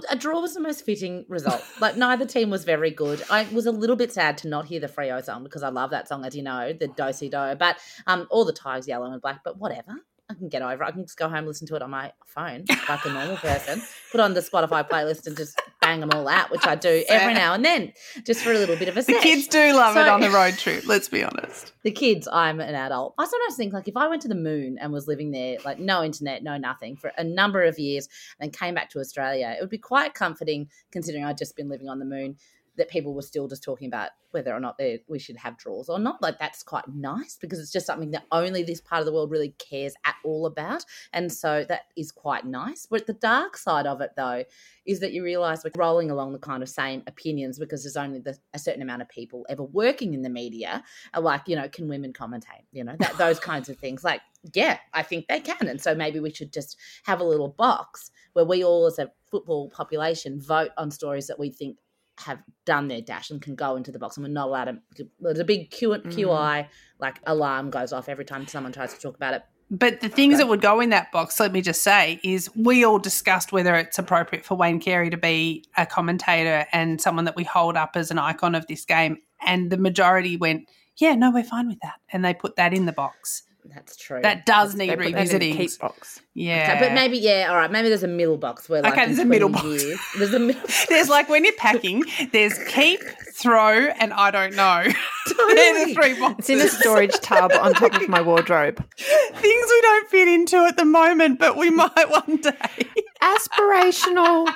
[0.09, 1.63] a draw was the most fitting result.
[1.79, 3.23] Like neither team was very good.
[3.29, 5.91] I was a little bit sad to not hear the Freo song because I love
[5.91, 7.55] that song, as you know, the Do Do.
[7.57, 9.41] But um, all the ties yellow and black.
[9.43, 9.95] But whatever.
[10.29, 10.87] I can get over it.
[10.87, 13.81] I can just go home, listen to it on my phone like a normal person.
[14.11, 17.33] Put on the Spotify playlist and just bang them all out, which I do every
[17.33, 17.93] now and then,
[18.25, 19.03] just for a little bit of a.
[19.03, 20.85] The kids do love so, it on the road trip.
[20.85, 21.73] Let's be honest.
[21.87, 23.13] The kids, I'm an adult.
[23.17, 25.79] I sometimes think like if I went to the moon and was living there, like
[25.79, 28.09] no internet, no nothing, for a number of years,
[28.41, 31.87] and came back to Australia, it would be quite comforting considering I'd just been living
[31.87, 32.35] on the moon
[32.77, 35.99] that people were still just talking about whether or not we should have draws or
[35.99, 36.21] not.
[36.21, 39.31] Like that's quite nice because it's just something that only this part of the world
[39.31, 42.85] really cares at all about, and so that is quite nice.
[42.89, 44.43] But the dark side of it, though,
[44.85, 48.19] is that you realise we're rolling along the kind of same opinions because there's only
[48.19, 50.83] the, a certain amount of people ever working in the media.
[51.17, 52.65] Like, you know, can women commentate?
[52.71, 54.03] You know, that those kinds of things.
[54.03, 54.21] Like,
[54.53, 58.11] yeah, I think they can, and so maybe we should just have a little box
[58.33, 61.77] where we all, as a football population, vote on stories that we think
[62.19, 65.07] have done their dash and can go into the box and we're not allowed to
[65.19, 66.67] there's a big Q, QI mm.
[66.99, 70.37] like alarm goes off every time someone tries to talk about it but the things
[70.37, 73.75] that would go in that box, let me just say, is we all discussed whether
[73.75, 77.91] it's appropriate for Wayne Carey to be a commentator and someone that we hold up
[77.95, 79.17] as an icon of this game.
[79.45, 81.95] And the majority went, yeah, no, we're fine with that.
[82.13, 83.43] And they put that in the box.
[83.73, 84.21] That's true.
[84.21, 85.55] That does need revisiting.
[85.55, 86.21] keep box.
[86.33, 87.47] Yeah, okay, but maybe yeah.
[87.49, 89.65] All right, maybe there's a middle box where like okay, there's a middle box.
[89.65, 90.61] Years, there's a middle.
[90.89, 92.03] there's like when you're packing.
[92.31, 93.01] There's keep,
[93.33, 94.85] throw, and I don't know.
[95.27, 95.55] Totally.
[95.55, 96.49] They're the three boxes.
[96.49, 98.83] It's in a storage tub on top of my wardrobe.
[98.97, 102.87] Things we don't fit into at the moment, but we might one day.
[103.21, 104.53] Aspirational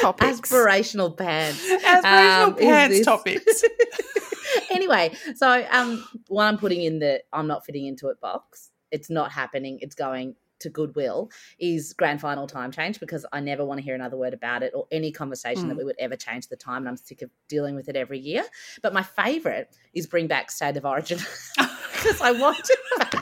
[0.00, 0.40] topics.
[0.40, 1.62] Aspirational pants.
[1.68, 3.64] Aspirational Um, pants topics.
[4.70, 8.70] anyway, so um, what I'm putting in the I'm not fitting into it box.
[8.90, 9.78] It's not happening.
[9.80, 11.30] It's going to goodwill.
[11.58, 14.72] Is grand final time change because I never want to hear another word about it
[14.74, 15.78] or any conversation that Mm.
[15.78, 16.78] we would ever change the time.
[16.82, 18.44] And I'm sick of dealing with it every year.
[18.82, 21.18] But my favourite is bring back state of origin
[21.56, 23.14] because I want it.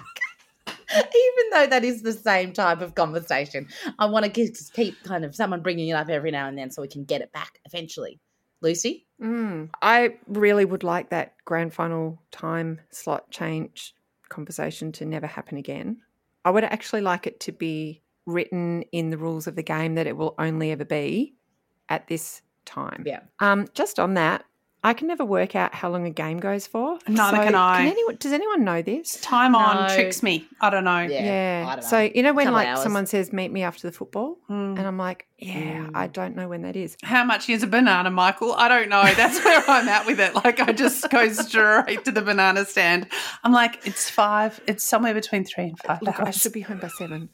[0.95, 5.25] Even though that is the same type of conversation, I want to keep, keep kind
[5.25, 7.61] of someone bringing it up every now and then so we can get it back
[7.65, 8.21] eventually.
[8.63, 9.07] Lucy?
[9.23, 9.71] Mm.
[9.81, 13.95] I really would like that grand final time slot change
[14.29, 15.99] conversation to never happen again.
[16.45, 20.07] I would actually like it to be written in the rules of the game that
[20.07, 21.35] it will only ever be
[21.89, 23.03] at this time.
[23.07, 23.21] Yeah.
[23.41, 24.45] Um, just on that,
[24.83, 26.99] I can never work out how long a game goes for.
[27.07, 27.87] Neither can I.
[27.87, 29.21] anyone, does anyone know this?
[29.21, 30.47] Time on tricks me.
[30.61, 31.01] I don't know.
[31.01, 31.23] Yeah.
[31.23, 31.65] Yeah.
[31.67, 31.83] Don't know.
[31.87, 32.83] So you know when Couple like hours.
[32.83, 34.79] someone says meet me after the football, Mm.
[34.79, 36.97] and I'm like, yeah, I don't know when that is.
[37.03, 38.53] How much is a banana, Michael?
[38.55, 39.03] I don't know.
[39.15, 40.35] That's where I'm at with it.
[40.35, 43.07] Like, I just go straight to the banana stand.
[43.45, 44.61] I'm like, it's five.
[44.67, 47.29] It's somewhere between three and five Look, I should be home by seven.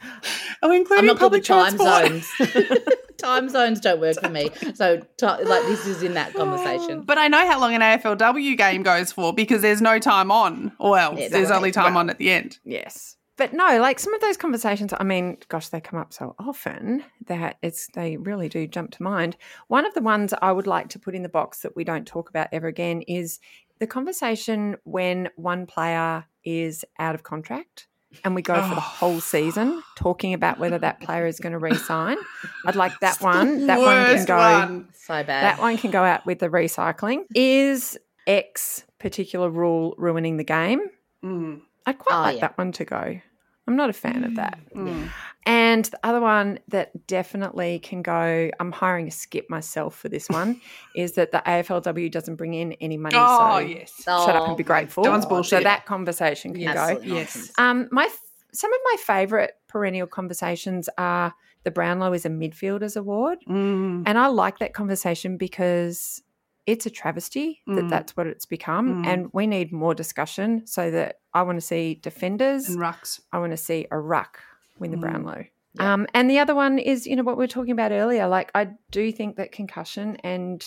[0.63, 2.29] Oh, I'm including not good public with time zones.
[3.19, 4.51] time zones don't work for me.
[4.75, 7.03] So, ti like, this is in that conversation.
[7.03, 10.73] But I know how long an AFLW game goes for because there's no time on.
[10.79, 11.57] Well, Yeah, there's exactly.
[11.57, 12.59] only time on at the end.
[12.65, 13.17] Yes.
[13.37, 17.05] But no, like some of those conversations, I mean, gosh, they come up so often
[17.27, 19.37] that it's they really do jump to mind.
[19.69, 22.07] One of the ones I would like to put in the box that we don't
[22.07, 23.39] talk about ever again is
[23.79, 27.89] the conversation when one player is out of contract
[28.25, 31.59] and we go for the whole season talking about whether that player is going to
[31.59, 32.17] re-sign.
[32.65, 33.67] I'd like that one.
[33.67, 34.89] That one can go one.
[34.95, 35.27] So bad.
[35.29, 37.25] that one can go out with the recycling.
[37.35, 40.81] Is X particular rule ruining the game?
[41.25, 41.61] Mm.
[41.87, 42.41] I'd quite Oh, like yeah.
[42.43, 43.21] that one to go.
[43.69, 44.59] I'm not a fan of that.
[44.75, 45.11] Mm.
[45.47, 50.29] And the other one that definitely can go, I'm hiring a skip myself for this
[50.29, 50.61] one,
[50.97, 53.15] is that the AFLW doesn't bring in any money.
[53.17, 53.93] Oh, so yes.
[54.05, 55.05] shut up Oh, and be grateful.
[55.05, 57.01] That one's So that conversation can go.
[57.03, 57.53] Yes.
[57.59, 58.09] Um, my
[58.53, 64.05] some of my favourite perennial conversations are the Brownlow is a midfielders award, Mm.
[64.07, 66.23] and I like that conversation because
[66.65, 67.91] it's a travesty that Mm.
[67.91, 69.07] that's what it's become, Mm.
[69.07, 73.21] and we need more discussion so that I want to see defenders, And rucks.
[73.33, 74.41] I want to see a ruck
[74.79, 75.01] win the Mm.
[75.01, 75.45] Brownlow.
[75.79, 78.29] Um, and the other one is, you know, what we were talking about earlier.
[78.29, 80.65] Like, I do think that concussion and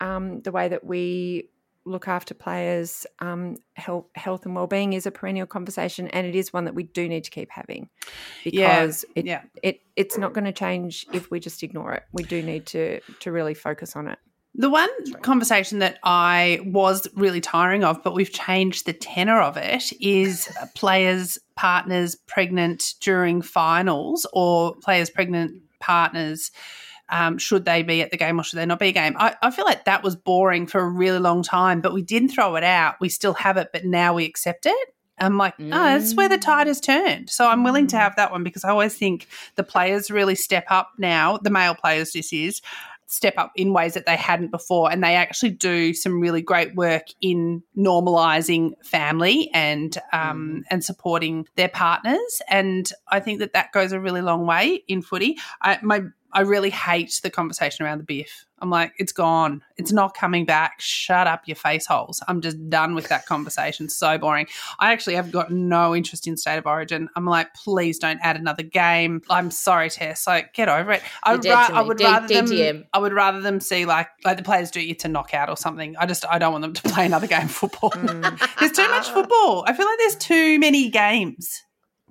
[0.00, 1.50] um, the way that we
[1.86, 6.52] look after players' um, health, health and well-being is a perennial conversation, and it is
[6.52, 7.90] one that we do need to keep having
[8.44, 9.42] Yeah, because it, yeah.
[9.62, 12.04] it it's not going to change if we just ignore it.
[12.12, 14.18] We do need to to really focus on it.
[14.56, 14.90] The one
[15.22, 20.48] conversation that I was really tiring of, but we've changed the tenor of it, is
[20.74, 26.52] players' partners pregnant during finals or players' pregnant partners.
[27.08, 29.14] Um, should they be at the game or should they not be a game?
[29.18, 32.30] I, I feel like that was boring for a really long time, but we didn't
[32.30, 32.94] throw it out.
[33.00, 34.88] We still have it, but now we accept it.
[35.18, 37.30] I'm like, oh, that's where the tide has turned.
[37.30, 40.64] So I'm willing to have that one because I always think the players really step
[40.70, 42.60] up now, the male players, this is,
[43.06, 44.90] step up in ways that they hadn't before.
[44.90, 51.46] And they actually do some really great work in normalizing family and um, and supporting
[51.56, 52.42] their partners.
[52.48, 55.36] And I think that that goes a really long way in footy.
[55.62, 56.02] I, my
[56.34, 58.44] I really hate the conversation around the biff.
[58.60, 59.62] I'm like, it's gone.
[59.76, 60.80] It's not coming back.
[60.80, 62.22] Shut up, your face holes.
[62.28, 63.88] I'm just done with that conversation.
[63.90, 64.46] So boring.
[64.78, 67.08] I actually have got no interest in state of origin.
[67.14, 69.20] I'm like, please don't add another game.
[69.28, 70.26] I'm sorry, Tess.
[70.26, 71.02] Like, get over it.
[71.22, 72.46] I would, ra- I would D- rather them.
[72.46, 72.84] DTM.
[72.92, 75.94] I would rather them see like like the players do it to knockout or something.
[75.98, 77.90] I just I don't want them to play another game of football.
[77.90, 78.56] Mm.
[78.60, 79.64] there's too much football.
[79.66, 81.62] I feel like there's too many games.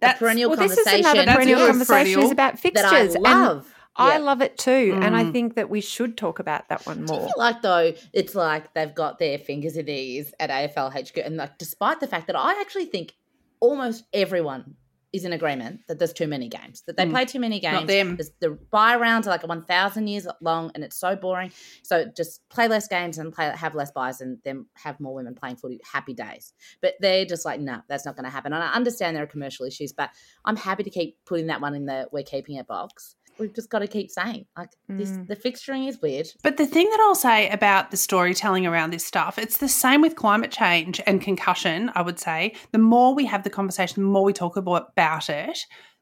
[0.02, 3.16] The perennial Well, this is another That's perennial conversation perennial, is about that I fixtures.
[3.16, 3.64] and
[4.00, 4.12] love.
[4.14, 5.32] I love it too, and I Mm.
[5.32, 7.28] think that we should talk about that one Do you more.
[7.28, 11.18] feel like though it's like they've got their fingers in their ears at AFL HQ,
[11.24, 13.14] and like despite the fact that I actually think
[13.60, 14.76] almost everyone
[15.14, 17.12] is in agreement that there's too many games, that they Mm.
[17.12, 17.74] play too many games.
[17.82, 18.16] Not them.
[18.18, 21.52] There's- The buy rounds are like one thousand years long, and it's so boring.
[21.84, 25.36] So just play less games and play have less buys, and then have more women
[25.36, 25.80] playing footy.
[25.84, 26.52] Happy days.
[26.82, 28.54] But they're just like, no, that's not going to happen.
[28.54, 30.10] And I understand there are commercial issues, but
[30.46, 33.16] I'm happy to keep putting that one in the we're keeping it box.
[33.40, 35.12] We've just got to keep saying like this.
[35.12, 35.28] Mm.
[35.28, 36.28] The fixturing is weird.
[36.44, 40.02] But the thing that I'll say about the storytelling around this stuff, it's the same
[40.02, 42.56] with climate change and concussion, I would say.
[42.72, 45.60] The more we have the conversation, the more we talk about, about it,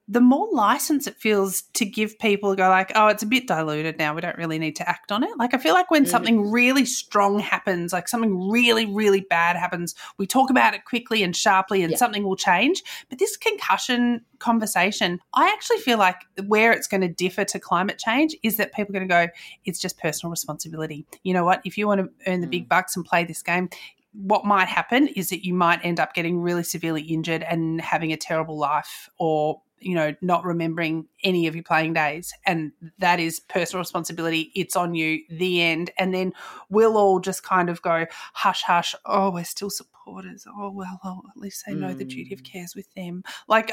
[0.08, 3.97] the more license it feels to give people go like, oh, it's a bit diluted
[3.97, 4.14] now.
[4.14, 5.30] We don't really need to act on it.
[5.38, 6.10] Like I feel like when Mhm.
[6.10, 11.24] something really strong happens, like something really, really bad happens, we talk about it quickly
[11.24, 11.97] and sharply and Yeah.
[11.97, 12.84] something will change.
[13.10, 17.97] But this concussion conversation, I actually feel like where it's going to differ to climate
[17.97, 19.32] change is that people are going to go,
[19.66, 21.06] it's just personal responsibility.
[21.24, 21.62] You know what?
[21.64, 23.70] If you want to earn the big bucks and play this game,
[24.14, 28.12] what might happen is that you might end up getting really severely injured and having
[28.12, 33.20] a terrible life or you know not remembering any of your playing days and that
[33.20, 34.52] is personal responsibility.
[34.56, 35.92] It's on you the end.
[35.98, 36.34] And then
[36.70, 38.96] we'll all just kind of go hush hush.
[39.06, 40.46] Oh we're still supporters.
[40.48, 43.24] Oh well oh, at least they know the duty of cares with them.
[43.48, 43.72] Like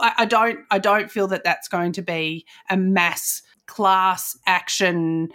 [0.00, 5.28] I, I don't i don't feel that that's going to be a mass class action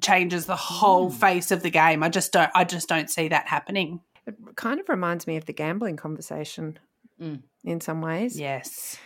[0.00, 2.02] changes the whole face of the game.
[2.02, 4.00] I just don't i just don't see that happening.
[4.26, 6.78] It kind of reminds me of the gambling conversation
[7.20, 7.42] Mm.
[7.62, 8.38] in some ways.
[8.38, 8.96] Yes.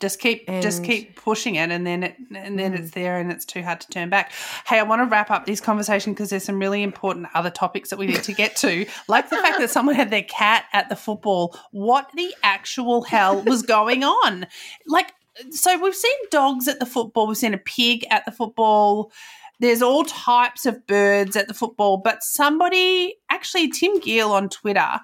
[0.00, 2.78] Just keep just keep pushing it and then it and then mm.
[2.78, 4.32] it's there and it's too hard to turn back.
[4.66, 7.90] Hey, I want to wrap up this conversation because there's some really important other topics
[7.90, 8.86] that we need to get to.
[9.08, 11.58] Like the fact that someone had their cat at the football.
[11.72, 14.46] What the actual hell was going on?
[14.86, 15.12] Like
[15.50, 19.12] so we've seen dogs at the football, we've seen a pig at the football.
[19.60, 25.00] There's all types of birds at the football, but somebody actually Tim Gill on Twitter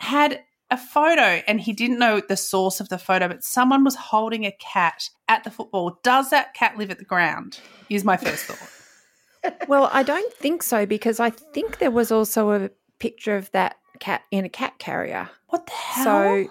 [0.00, 3.94] had a photo and he didn't know the source of the photo, but someone was
[3.94, 5.98] holding a cat at the football.
[6.02, 7.60] Does that cat live at the ground?
[7.88, 9.58] Is my first thought.
[9.68, 13.76] well, I don't think so because I think there was also a picture of that
[13.98, 15.30] cat in a cat carrier.
[15.48, 16.04] What the hell?
[16.04, 16.50] So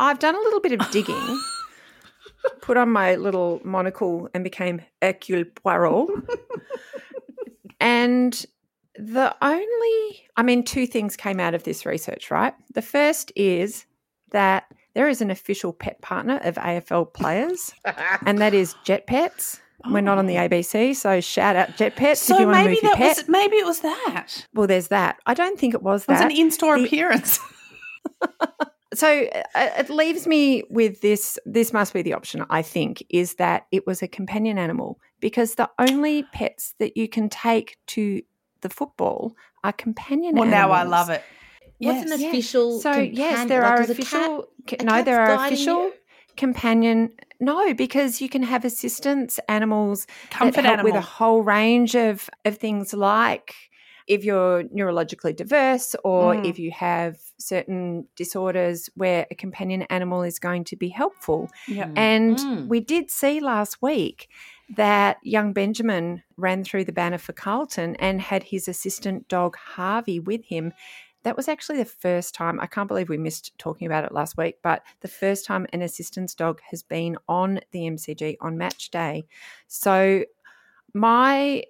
[0.00, 1.40] I've done a little bit of digging,
[2.60, 6.08] put on my little monocle, and became Hercule Poirot.
[7.80, 8.44] and
[8.98, 12.54] the only, I mean, two things came out of this research, right?
[12.74, 13.86] The first is
[14.32, 14.64] that
[14.94, 17.72] there is an official pet partner of AFL players,
[18.26, 19.60] and that is Jet Pets.
[19.90, 22.36] We're not on the ABC, so shout out Jet Pets if Oh.
[22.36, 23.16] so you want to maybe move your pet.
[23.16, 24.46] was maybe it was that.
[24.54, 25.18] well, there's that.
[25.26, 26.20] I don't think it was that.
[26.20, 27.40] It was an in-store The- appearance.
[28.94, 33.36] so uh, it leaves me with this this must be the option i think is
[33.36, 38.20] that it was a companion animal because the only pets that you can take to
[38.62, 39.34] the football
[39.64, 41.22] are companion well, now I love it.
[41.78, 42.22] What's an Yes.
[42.30, 42.80] official?
[42.80, 45.92] so yes there Like, are cat- official ca- no there are official you?
[46.36, 47.10] companion
[47.40, 52.28] no because you can have assistance animals Comfort that help with a whole range of
[52.44, 53.54] of things like
[54.08, 56.48] if you're neurologically diverse or Mm.
[56.50, 61.88] if you have certain disorders where a companion animal is going to be helpful Yeah.
[61.96, 62.66] and Mm.
[62.68, 64.28] we did see last week
[64.76, 70.20] that young Benjamin ran through the banner for Carlton and had his assistant dog Harvey
[70.20, 70.72] with him.
[71.24, 74.36] That was actually the first time, I can't believe we missed talking about it last
[74.36, 78.90] week, but the first time an assistance dog has been on the MCG on match
[78.90, 79.24] day.
[79.68, 80.24] So,
[80.94, 81.62] my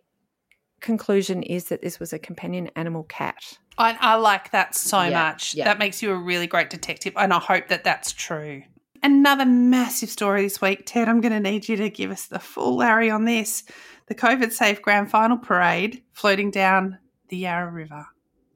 [0.80, 3.58] conclusion is that this was a companion animal cat.
[3.78, 5.54] I, I like that so Yeah, much.
[5.54, 5.64] yeah.
[5.64, 8.62] That makes you a really great detective, and I hope that that's true.
[9.04, 11.08] Another massive story this week, Ted.
[11.08, 13.64] I'm going to need you to give us the full Larry on this.
[14.06, 16.98] The COVID safe grand final parade floating down
[17.28, 18.06] the Yarra River.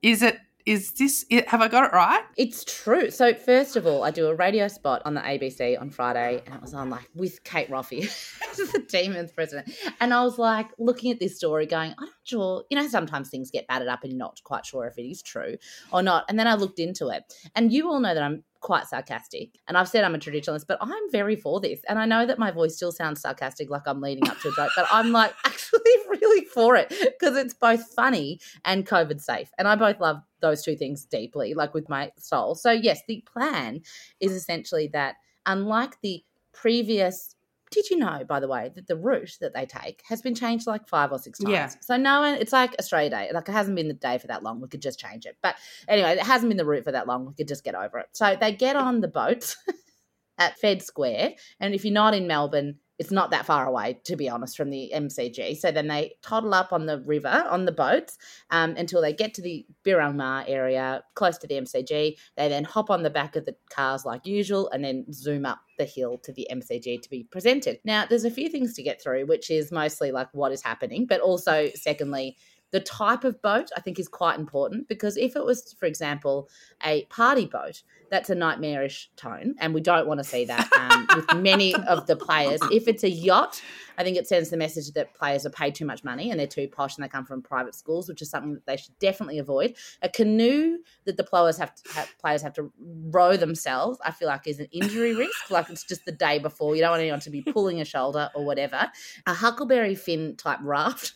[0.03, 0.38] Is it?
[0.64, 1.24] Is this?
[1.47, 2.22] Have I got it right?
[2.36, 3.11] It's true.
[3.11, 6.55] So first of all, I do a radio spot on the ABC on Friday, and
[6.55, 8.03] it was on like with Kate Roffey,
[8.57, 9.70] the Demons president,
[10.01, 12.64] and I was like looking at this story, going, I'm not sure.
[12.68, 15.22] You know, sometimes things get batted up, and you're not quite sure if it is
[15.22, 15.57] true
[15.92, 16.24] or not.
[16.28, 19.78] And then I looked into it, and you all know that I'm quite sarcastic, and
[19.78, 22.50] I've said I'm a traditionalist, but I'm very for this, and I know that my
[22.50, 25.92] voice still sounds sarcastic, like I'm leading up to a joke, but I'm like actually
[26.08, 30.64] really for it because it's both funny and COVID safe, and I both love those
[30.64, 32.56] two things deeply, like with my soul.
[32.56, 33.82] So, yes, the plan
[34.18, 35.14] is essentially that,
[35.46, 37.36] unlike the previous,
[37.77, 40.66] did you know, by the way, that the route that they take has been changed
[40.66, 41.53] like five or six times?
[41.53, 41.70] Yeah.
[41.83, 43.31] So, no one, it's like Australia Day.
[43.35, 44.62] Like, it hasn't been the day for that long.
[44.62, 45.37] We could just change it.
[45.43, 45.57] But
[45.87, 47.27] anyway, it hasn't been the route for that long.
[47.27, 48.07] We could just get over it.
[48.12, 49.59] So, they get on the boats
[50.39, 51.35] at Fed Square.
[51.61, 54.70] And if you're not in Melbourne, it's not that far away, to be honest, from
[54.70, 55.57] the MCG.
[55.59, 58.16] So then they toddle up on the river on the boats
[58.51, 62.16] um, until they get to the Birrarung Marr area, close to the MCG.
[62.36, 65.61] They then hop on the back of the cars like usual and then zoom up
[65.78, 67.80] the hill to the MCG to be presented.
[67.84, 71.07] Now, there's a few things to get through, which is mostly like what is happening,
[71.07, 72.36] but also, secondly,
[72.72, 76.49] The type of boat, I think, is quite important because if it was, for example,
[76.84, 81.07] a party boat, that's a nightmarish tone, and we don't want to see that um,
[81.14, 82.61] with many of the players.
[82.70, 83.62] If it's a yacht,
[83.98, 86.46] I think it sends the message that players are paid too much money and they're
[86.46, 89.38] too posh and they come from private schools, which is something that they should definitely
[89.38, 89.76] avoid.
[90.02, 92.70] A canoe that the players have to have, players have to
[93.11, 95.50] row themselves, I feel like is an injury risk.
[95.50, 96.74] Like it's just the day before.
[96.74, 98.90] You don't want anyone to be pulling a shoulder or whatever.
[99.26, 101.14] A Huckleberry Finn type raft.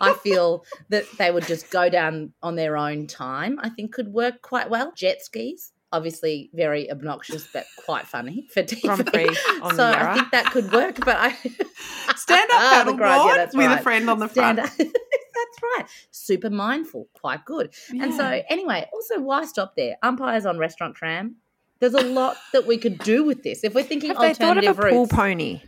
[0.00, 3.60] I feel that they would just go down on their own time.
[3.62, 4.92] I think could work quite well.
[4.96, 8.82] Jet skis, obviously very obnoxious but quite funny for TV.
[8.82, 9.28] Grand Prix
[9.62, 10.96] on so the I think that could work.
[11.04, 11.32] But I
[12.16, 14.76] Stand up Ah, the paddleboard grind, yeah, that's with a friend on the Stand front.
[14.78, 15.86] that's right.
[16.10, 17.72] Super mindful, quite good.
[17.90, 19.96] And so anyway, also why stop there?
[20.02, 21.36] Umpires on restaurant tram.
[21.80, 23.62] There's a lot that we could do with this.
[23.62, 25.12] If we're thinking Have they thought of a alternative pool routes.
[25.14, 25.62] pony?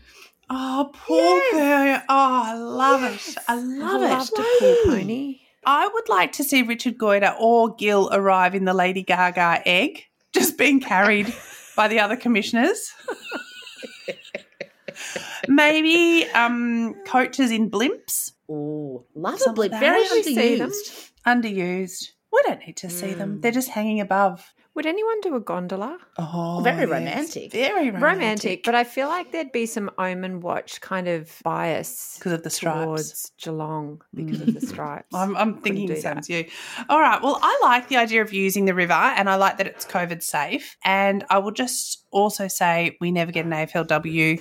[0.50, 1.98] Oh, poor pony!
[2.08, 3.36] Oh, I love it.
[3.46, 4.06] I love it.
[4.08, 5.38] Loved a pool pony.
[5.64, 10.06] I would like to see Richard Goyder or Gil arrive in the Lady Gaga egg,
[10.32, 11.32] just being carried
[11.76, 12.92] by the other commissioners.
[15.48, 19.72] Maybe um, coaches in blimps, Ooh, love a Something blip.
[19.72, 20.12] like Very that.
[20.12, 20.70] We see them.
[20.70, 21.10] underused.
[21.26, 22.08] underused.
[22.32, 23.40] We don't need to see them.
[23.40, 24.52] They're just hanging above.
[24.74, 25.98] Would anyone do a gondola?
[26.16, 26.88] Oh, Very yes.
[26.90, 27.52] romantic.
[27.52, 28.02] Very romantic.
[28.02, 32.42] Romantic, but I feel like there'd be some Omen Watch kind of bias because of
[32.44, 32.84] the stripes.
[32.84, 35.12] towards Geelong because of the stripes.
[35.12, 36.46] I'm, I'm thinking do the same as you.
[36.88, 37.20] All right.
[37.20, 40.22] Well, I like the idea of using the river and I like that it's COVID
[40.22, 40.76] safe.
[40.84, 44.40] And I will just also say we never get an AFLW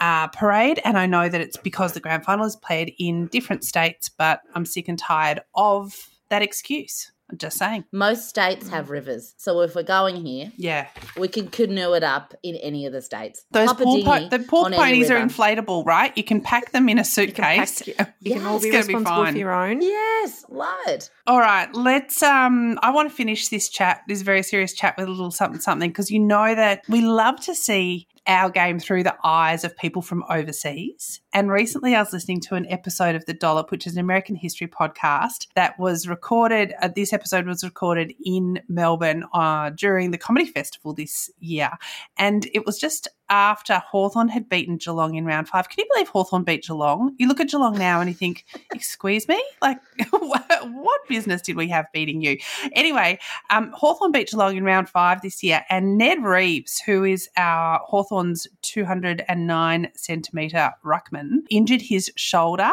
[0.00, 0.80] uh, parade.
[0.84, 4.40] And I know that it's because the grand final is played in different states, but
[4.54, 5.94] I'm sick and tired of
[6.28, 7.11] that excuse.
[7.32, 7.84] I'm just saying.
[7.92, 10.86] Most states have rivers, so if we're going here, Yeah.
[11.16, 13.46] we can canoe it up in any of the states.
[13.50, 16.12] Those Hop pool po- the pool ponies are inflatable, right?
[16.14, 18.06] You can pack them in a You can, pack, suitcase.
[18.20, 19.32] you can all It's be gonna be responsible fine.
[19.32, 19.80] for your own.
[19.80, 21.08] Yes, love it.
[21.26, 25.06] All right, let's um I want to finish this chat, this very serious chat with
[25.08, 29.02] a little something something because you know that we love to see our game through
[29.02, 31.20] the eyes of people from overseas.
[31.32, 34.36] And recently I was listening to an episode of The Dollop, which is an American
[34.36, 40.18] history podcast that was recorded uh, this episode was recorded in Melbourne uh, during the
[40.18, 41.70] comedy festival this year.
[42.16, 45.70] And it was just after Hawthorn had beaten Geelong in round 5.
[45.70, 47.14] Can you believe Hawthorn beat Geelong?
[47.18, 49.42] You look at Geelong now and you think, "Excuse me?
[49.62, 49.78] Like
[50.10, 52.36] what business did we have beating you?"
[52.72, 53.18] Anyway,
[53.48, 57.80] um, Hawthorn beat Geelong in round five this year, and Ned Reeves, who is our
[57.86, 62.72] Hawthorn's 209 centimetre ruckman, injured his shoulder.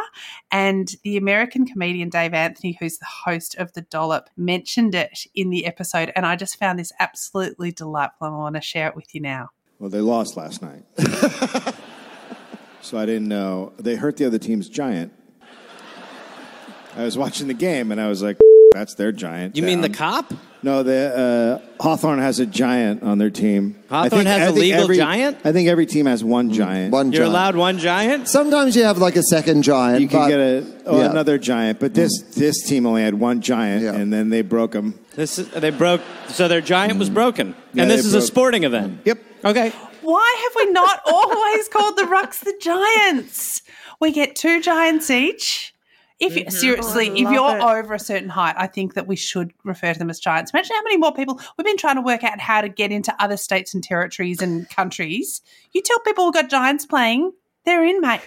[0.51, 5.51] And the American comedian Dave Anthony, who's the host of The Dollop, mentioned it in
[5.51, 6.11] the episode.
[6.17, 8.27] And I just found this absolutely delightful.
[8.27, 9.51] I want to share it with you now.
[9.79, 10.83] Well, they lost last night.
[12.81, 13.71] so I didn't know.
[13.77, 15.13] They hurt the other team's giant.
[16.97, 18.37] I was watching the game and I was like,
[18.73, 19.55] that's their giant.
[19.55, 20.33] You mean the cop?
[20.61, 23.81] No, the uh, Hawthorn has a giant on their team.
[23.89, 25.37] I Hawthorn has I a think legal every- giant?
[25.45, 26.91] I think every team has one giant.
[26.91, 27.31] One You're giant.
[27.33, 28.27] allowed one giant?
[28.27, 30.01] Sometimes you have like a second giant.
[30.01, 31.09] You can but- get a, oh, yeah.
[31.09, 33.93] another giant, but this this team only had one giant, Yeah.
[33.95, 34.99] and then they broke them.
[35.19, 35.99] This is, they broke,
[36.29, 37.53] so their giant was broken.
[37.73, 39.01] Yeah, and this they is a broke- sporting event.
[39.03, 39.19] Yep.
[39.43, 39.69] Okay.
[40.01, 43.61] Why have we not always called the Rucks the Giants?
[43.99, 45.75] We get two giants each.
[46.21, 46.51] If you, mm-hmm.
[46.51, 47.79] seriously, oh, I if you're it.
[47.79, 50.51] over a certain height, I think that we should refer to them as giants.
[50.53, 53.13] Imagine how many more people we've been trying to work out how to get into
[53.19, 55.41] other states and territories and countries.
[55.73, 57.33] You tell people we've got giants playing,
[57.65, 58.21] they're in, mate.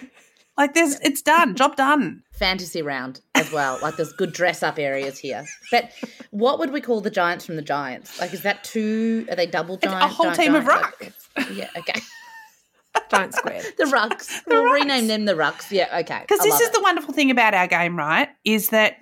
[0.57, 2.23] Like there's, it's done, job done.
[2.31, 3.79] Fantasy round as well.
[3.81, 5.45] Like there's good dress up areas here.
[5.71, 5.91] But
[6.31, 8.19] what would we call the giants from the giants?
[8.19, 9.25] Like is that two?
[9.29, 10.83] Are they double It's a whole giant team of giants?
[10.99, 11.13] ruck.
[11.37, 11.69] Like, yeah.
[11.77, 11.99] Okay.
[13.09, 13.61] Giant square.
[13.77, 14.41] The rucks.
[14.45, 15.71] we'll rename them the rucks.
[15.71, 15.87] Yeah.
[16.01, 16.19] Okay.
[16.21, 16.73] Because this is it.
[16.73, 18.29] the wonderful thing about our game, right?
[18.45, 18.97] Is that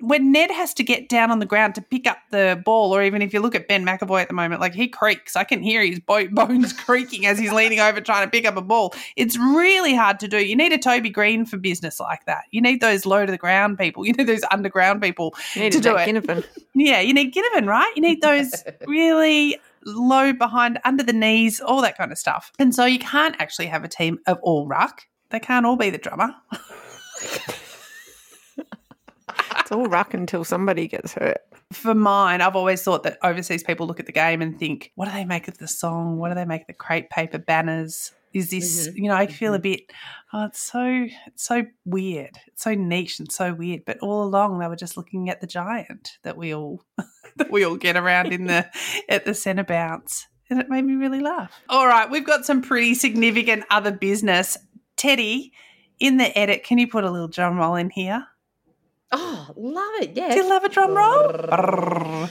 [0.00, 3.02] when Ned has to get down on the ground to pick up the ball, or
[3.02, 5.36] even if you look at Ben McEvoy at the moment, like he creaks.
[5.36, 8.56] I can hear his bo- bones creaking as he's leaning over trying to pick up
[8.56, 8.94] a ball.
[9.16, 10.44] It's really hard to do.
[10.44, 12.44] You need a Toby Greene for business like that.
[12.50, 14.06] You need those low to the ground people.
[14.06, 16.06] You need those underground people to do it.
[16.08, 16.44] Ginnivan.
[16.74, 17.90] Yeah, you need Ginnivan, right?
[17.96, 22.52] You need those really low behind, under the knees, all that kind of stuff.
[22.58, 25.06] And so you can't actually have a team of all ruck.
[25.30, 26.34] They can't all be the drummer.
[29.66, 31.38] It's all ruck until somebody gets hurt.
[31.72, 35.06] For mine, I've always thought that overseas people look at the game and think, what
[35.06, 36.18] do they make of the song?
[36.18, 38.12] What do they make of the crepe paper banners?
[38.32, 38.96] Is this, mm-hmm.
[38.96, 39.62] you know, I feel a mm-hmm.
[39.62, 39.92] bit,
[40.32, 42.38] oh, it's so, it's so weird.
[42.46, 43.84] It's so niche and so weird.
[43.84, 46.84] But all along, they were just looking at the giant that we all,
[47.36, 48.70] that we all get around in the,
[49.08, 50.28] at the centre bounce.
[50.48, 51.50] And it made me really laugh.
[51.68, 54.56] All right, we've got some pretty significant other business.
[54.96, 55.52] Teddy,
[55.98, 58.28] in the edit, can you put a little drum roll in here?
[59.12, 60.12] Oh, love it.
[60.14, 60.30] Yeah.
[60.30, 62.28] Do you love a drum roll?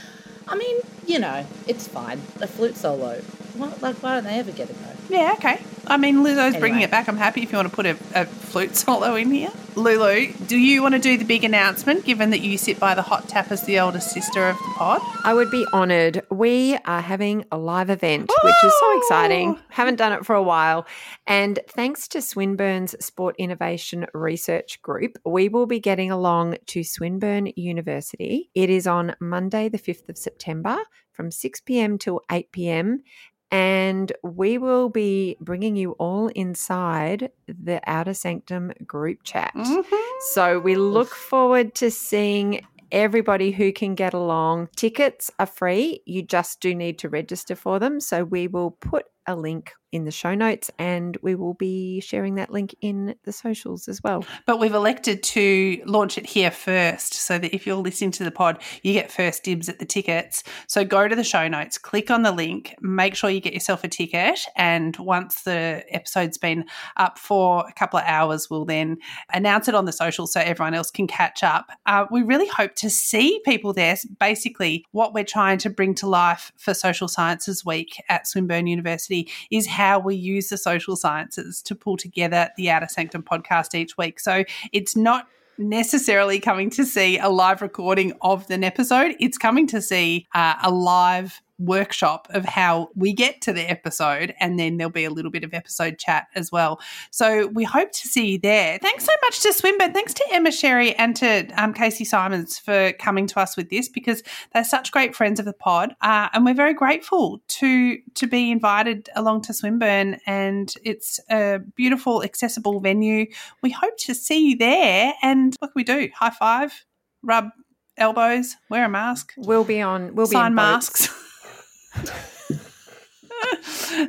[0.48, 2.18] I mean, you know, it's fine.
[2.40, 3.20] A flute solo.
[3.56, 4.90] What, like, why don't they ever get a go?
[5.08, 5.60] Yeah, okay.
[5.86, 7.08] I mean, Lulu's bringing it back.
[7.08, 9.50] I'm happy if you want to put a, a flute solo in here.
[9.76, 13.02] Lulu, do you want to do the big announcement given that you sit by the
[13.02, 15.02] hot tap as the older sister of the pod?
[15.22, 16.22] I would be honoured.
[16.30, 19.58] We are having a live event, which is so exciting.
[19.68, 20.86] Haven't done it for a while.
[21.26, 27.52] And thanks to Swinburne's Sport Innovation Research Group, we will be getting along to Swinburne
[27.54, 28.50] University.
[28.54, 30.78] It is on Monday, the 5th of September
[31.12, 31.98] from 6 p.m.
[31.98, 33.02] till 8 p.m.
[33.50, 39.52] And we will be bringing you all inside the Outer Sanctum group chat.
[39.54, 39.96] Mm-hmm.
[40.32, 44.68] So we look forward to seeing everybody who can get along.
[44.76, 46.02] Tickets are free.
[46.06, 48.00] You just do need to register for them.
[48.00, 52.34] So we will put a link in the show notes and we will be sharing
[52.34, 54.24] that link in the socials as well.
[54.44, 58.30] But we've elected to launch it here first so that if you're listening to the
[58.30, 60.42] pod, you get first dibs at the tickets.
[60.66, 63.84] So go to the show notes, click on the link, make sure you get yourself
[63.84, 64.40] a ticket.
[64.56, 66.66] And once the episode's been
[66.96, 68.98] up for a couple of hours, we'll then
[69.32, 71.70] announce it on the social so everyone else can catch up.
[71.86, 73.96] Uh, we really hope to see people there.
[74.20, 79.15] Basically, what we're trying to bring to life for Social Sciences Week at Swinburne University
[79.50, 83.96] is how we use the social sciences to pull together the Outer Sanctum podcast each
[83.96, 84.20] week.
[84.20, 89.66] So it's not necessarily coming to see a live recording of an episode, it's coming
[89.68, 94.76] to see uh, a live workshop of how we get to the episode and then
[94.76, 96.80] there'll be a little bit of episode chat as well.
[97.10, 98.78] So we hope to see you there.
[98.80, 99.92] Thanks so much to swinburne.
[99.92, 103.88] Thanks to emma sherry and to um, Kasey Symons for coming to us with this
[103.88, 108.26] because they're such great friends of the pod uh, and we're very grateful to to
[108.26, 113.26] be invited along to swinburne and it's a beautiful accessible venue.
[113.62, 116.08] We hope to see you there and what can we do?
[116.14, 116.84] High five
[117.22, 117.50] rub
[117.96, 119.32] elbows wear a mask.
[119.36, 121.08] We'll be on we'll be sign masks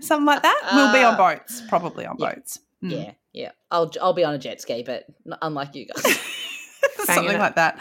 [0.01, 2.33] something like that we'll be on Uh, boats probably on yeah.
[2.35, 2.91] boats Mm.
[2.91, 3.51] Yeah, yeah.
[3.71, 6.03] I'll I'll be on a jet ski, but n- unlike you guys.
[7.05, 7.79] something like that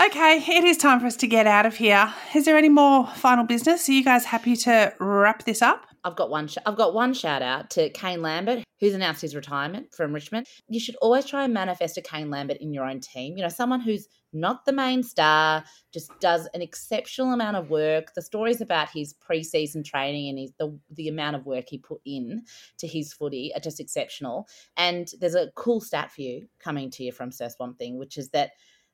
[0.00, 3.06] okay it is time for us to get out of here is there any more
[3.08, 6.48] final business are you guys happy to wrap this up I've got one.
[6.48, 10.46] Sh- I've got one shout out to Kane Lambert, who's announced his retirement from Richmond.
[10.68, 13.36] You should always try and manifest a Kane Lambert in your own team.
[13.36, 18.12] You know, someone who's not the main star, just does an exceptional amount of work.
[18.14, 22.00] The stories about his preseason training and his, the the amount of work he put
[22.04, 22.42] in
[22.78, 24.46] to his footy are just exceptional.
[24.76, 28.18] And there's a cool stat for you coming to you from Sir Swamp Thing, which
[28.18, 28.50] is that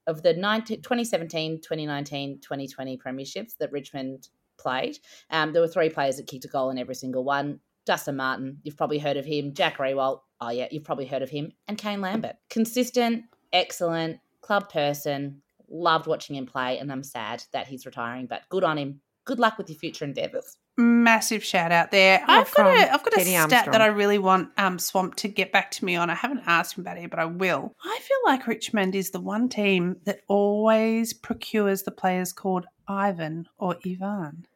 [0.06, 4.28] of the 19, 2017, 2019, 2020 premierships that Richmond
[4.58, 4.98] played,
[5.30, 7.60] um, there were three players that kicked a goal in every single one.
[7.86, 9.52] Dustin Martin, you've probably heard of him.
[9.52, 11.52] Jack Riewoldt, oh yeah, you've probably heard of him.
[11.68, 12.36] And Kane Lambert.
[12.48, 15.42] Consistent, excellent, club person.
[15.68, 19.00] Loved watching him play, and I'm sad that he's retiring, but good on him.
[19.24, 20.58] Good luck with your future endeavours.
[20.76, 23.72] massive shout out there Yeah, i've got a i've got a Katie stat Armstrong.
[23.72, 26.76] that i really want um swamp to get back to me on i haven't asked
[26.76, 30.20] him about it but i will i feel like richmond is the one team that
[30.28, 34.46] always procures the players called ivan or ivan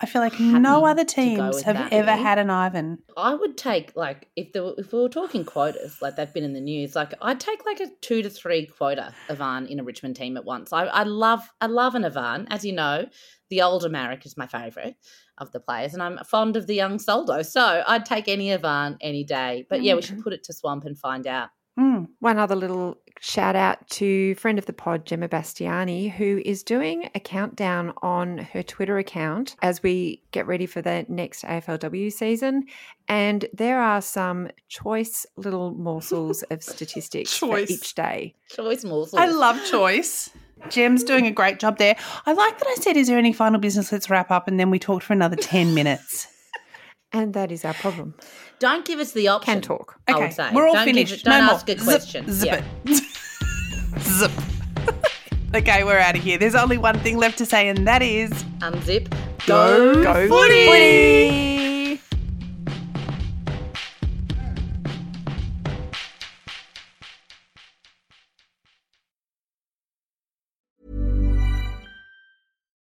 [0.00, 2.22] i feel like no other teams have that, ever really.
[2.22, 6.00] had an ivan I would take like if there were, if we were talking quotas,
[6.00, 9.14] like they've been in the news, like I'd take like a two to three quota
[9.28, 10.72] Ivan in a Richmond team at once.
[10.72, 13.06] I, I love I love an Ivan, as you know.
[13.50, 14.96] The older Maric is my favourite
[15.38, 17.42] of the players, and I'm fond of the young Soldo.
[17.42, 19.66] So I'd take any Ivan any day.
[19.68, 21.50] But yeah, we should put it to Swamp and find out.
[21.78, 22.08] Mm.
[22.20, 27.10] One other little shout out to friend of the pod, Gemma Bastiani, who is doing
[27.14, 32.64] a countdown on her Twitter account as we get ready for the next AFLW season.
[33.08, 38.34] And there are some choice little morsels of statistics for each day.
[38.48, 39.20] Choice morsels.
[39.20, 40.30] I love choice.
[40.68, 41.96] Jem's doing a great job there.
[42.26, 43.92] I like that I said, Is there any final business?
[43.92, 44.46] Let's wrap up.
[44.48, 46.26] And then we talked for another 10 minutes.
[47.12, 48.14] And that is our problem.
[48.60, 49.54] Don't give us the option.
[49.54, 49.98] Can talk.
[50.06, 50.50] I Okay, would say.
[50.52, 51.22] we're all don't give finished.
[51.22, 51.74] it- don't no ask more.
[51.74, 52.30] a Zip, question.
[52.30, 52.64] Zip Yeah.
[52.92, 53.02] it.
[53.98, 54.30] Zip.
[55.54, 56.38] okay, we're out of here.
[56.38, 58.30] There's only one thing left to say, and that is
[58.60, 59.10] Unzip.
[59.46, 60.66] go, Go footy.
[60.66, 62.00] footy.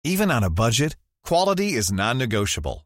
[0.03, 2.85] Even on a budget, quality is non-negotiable.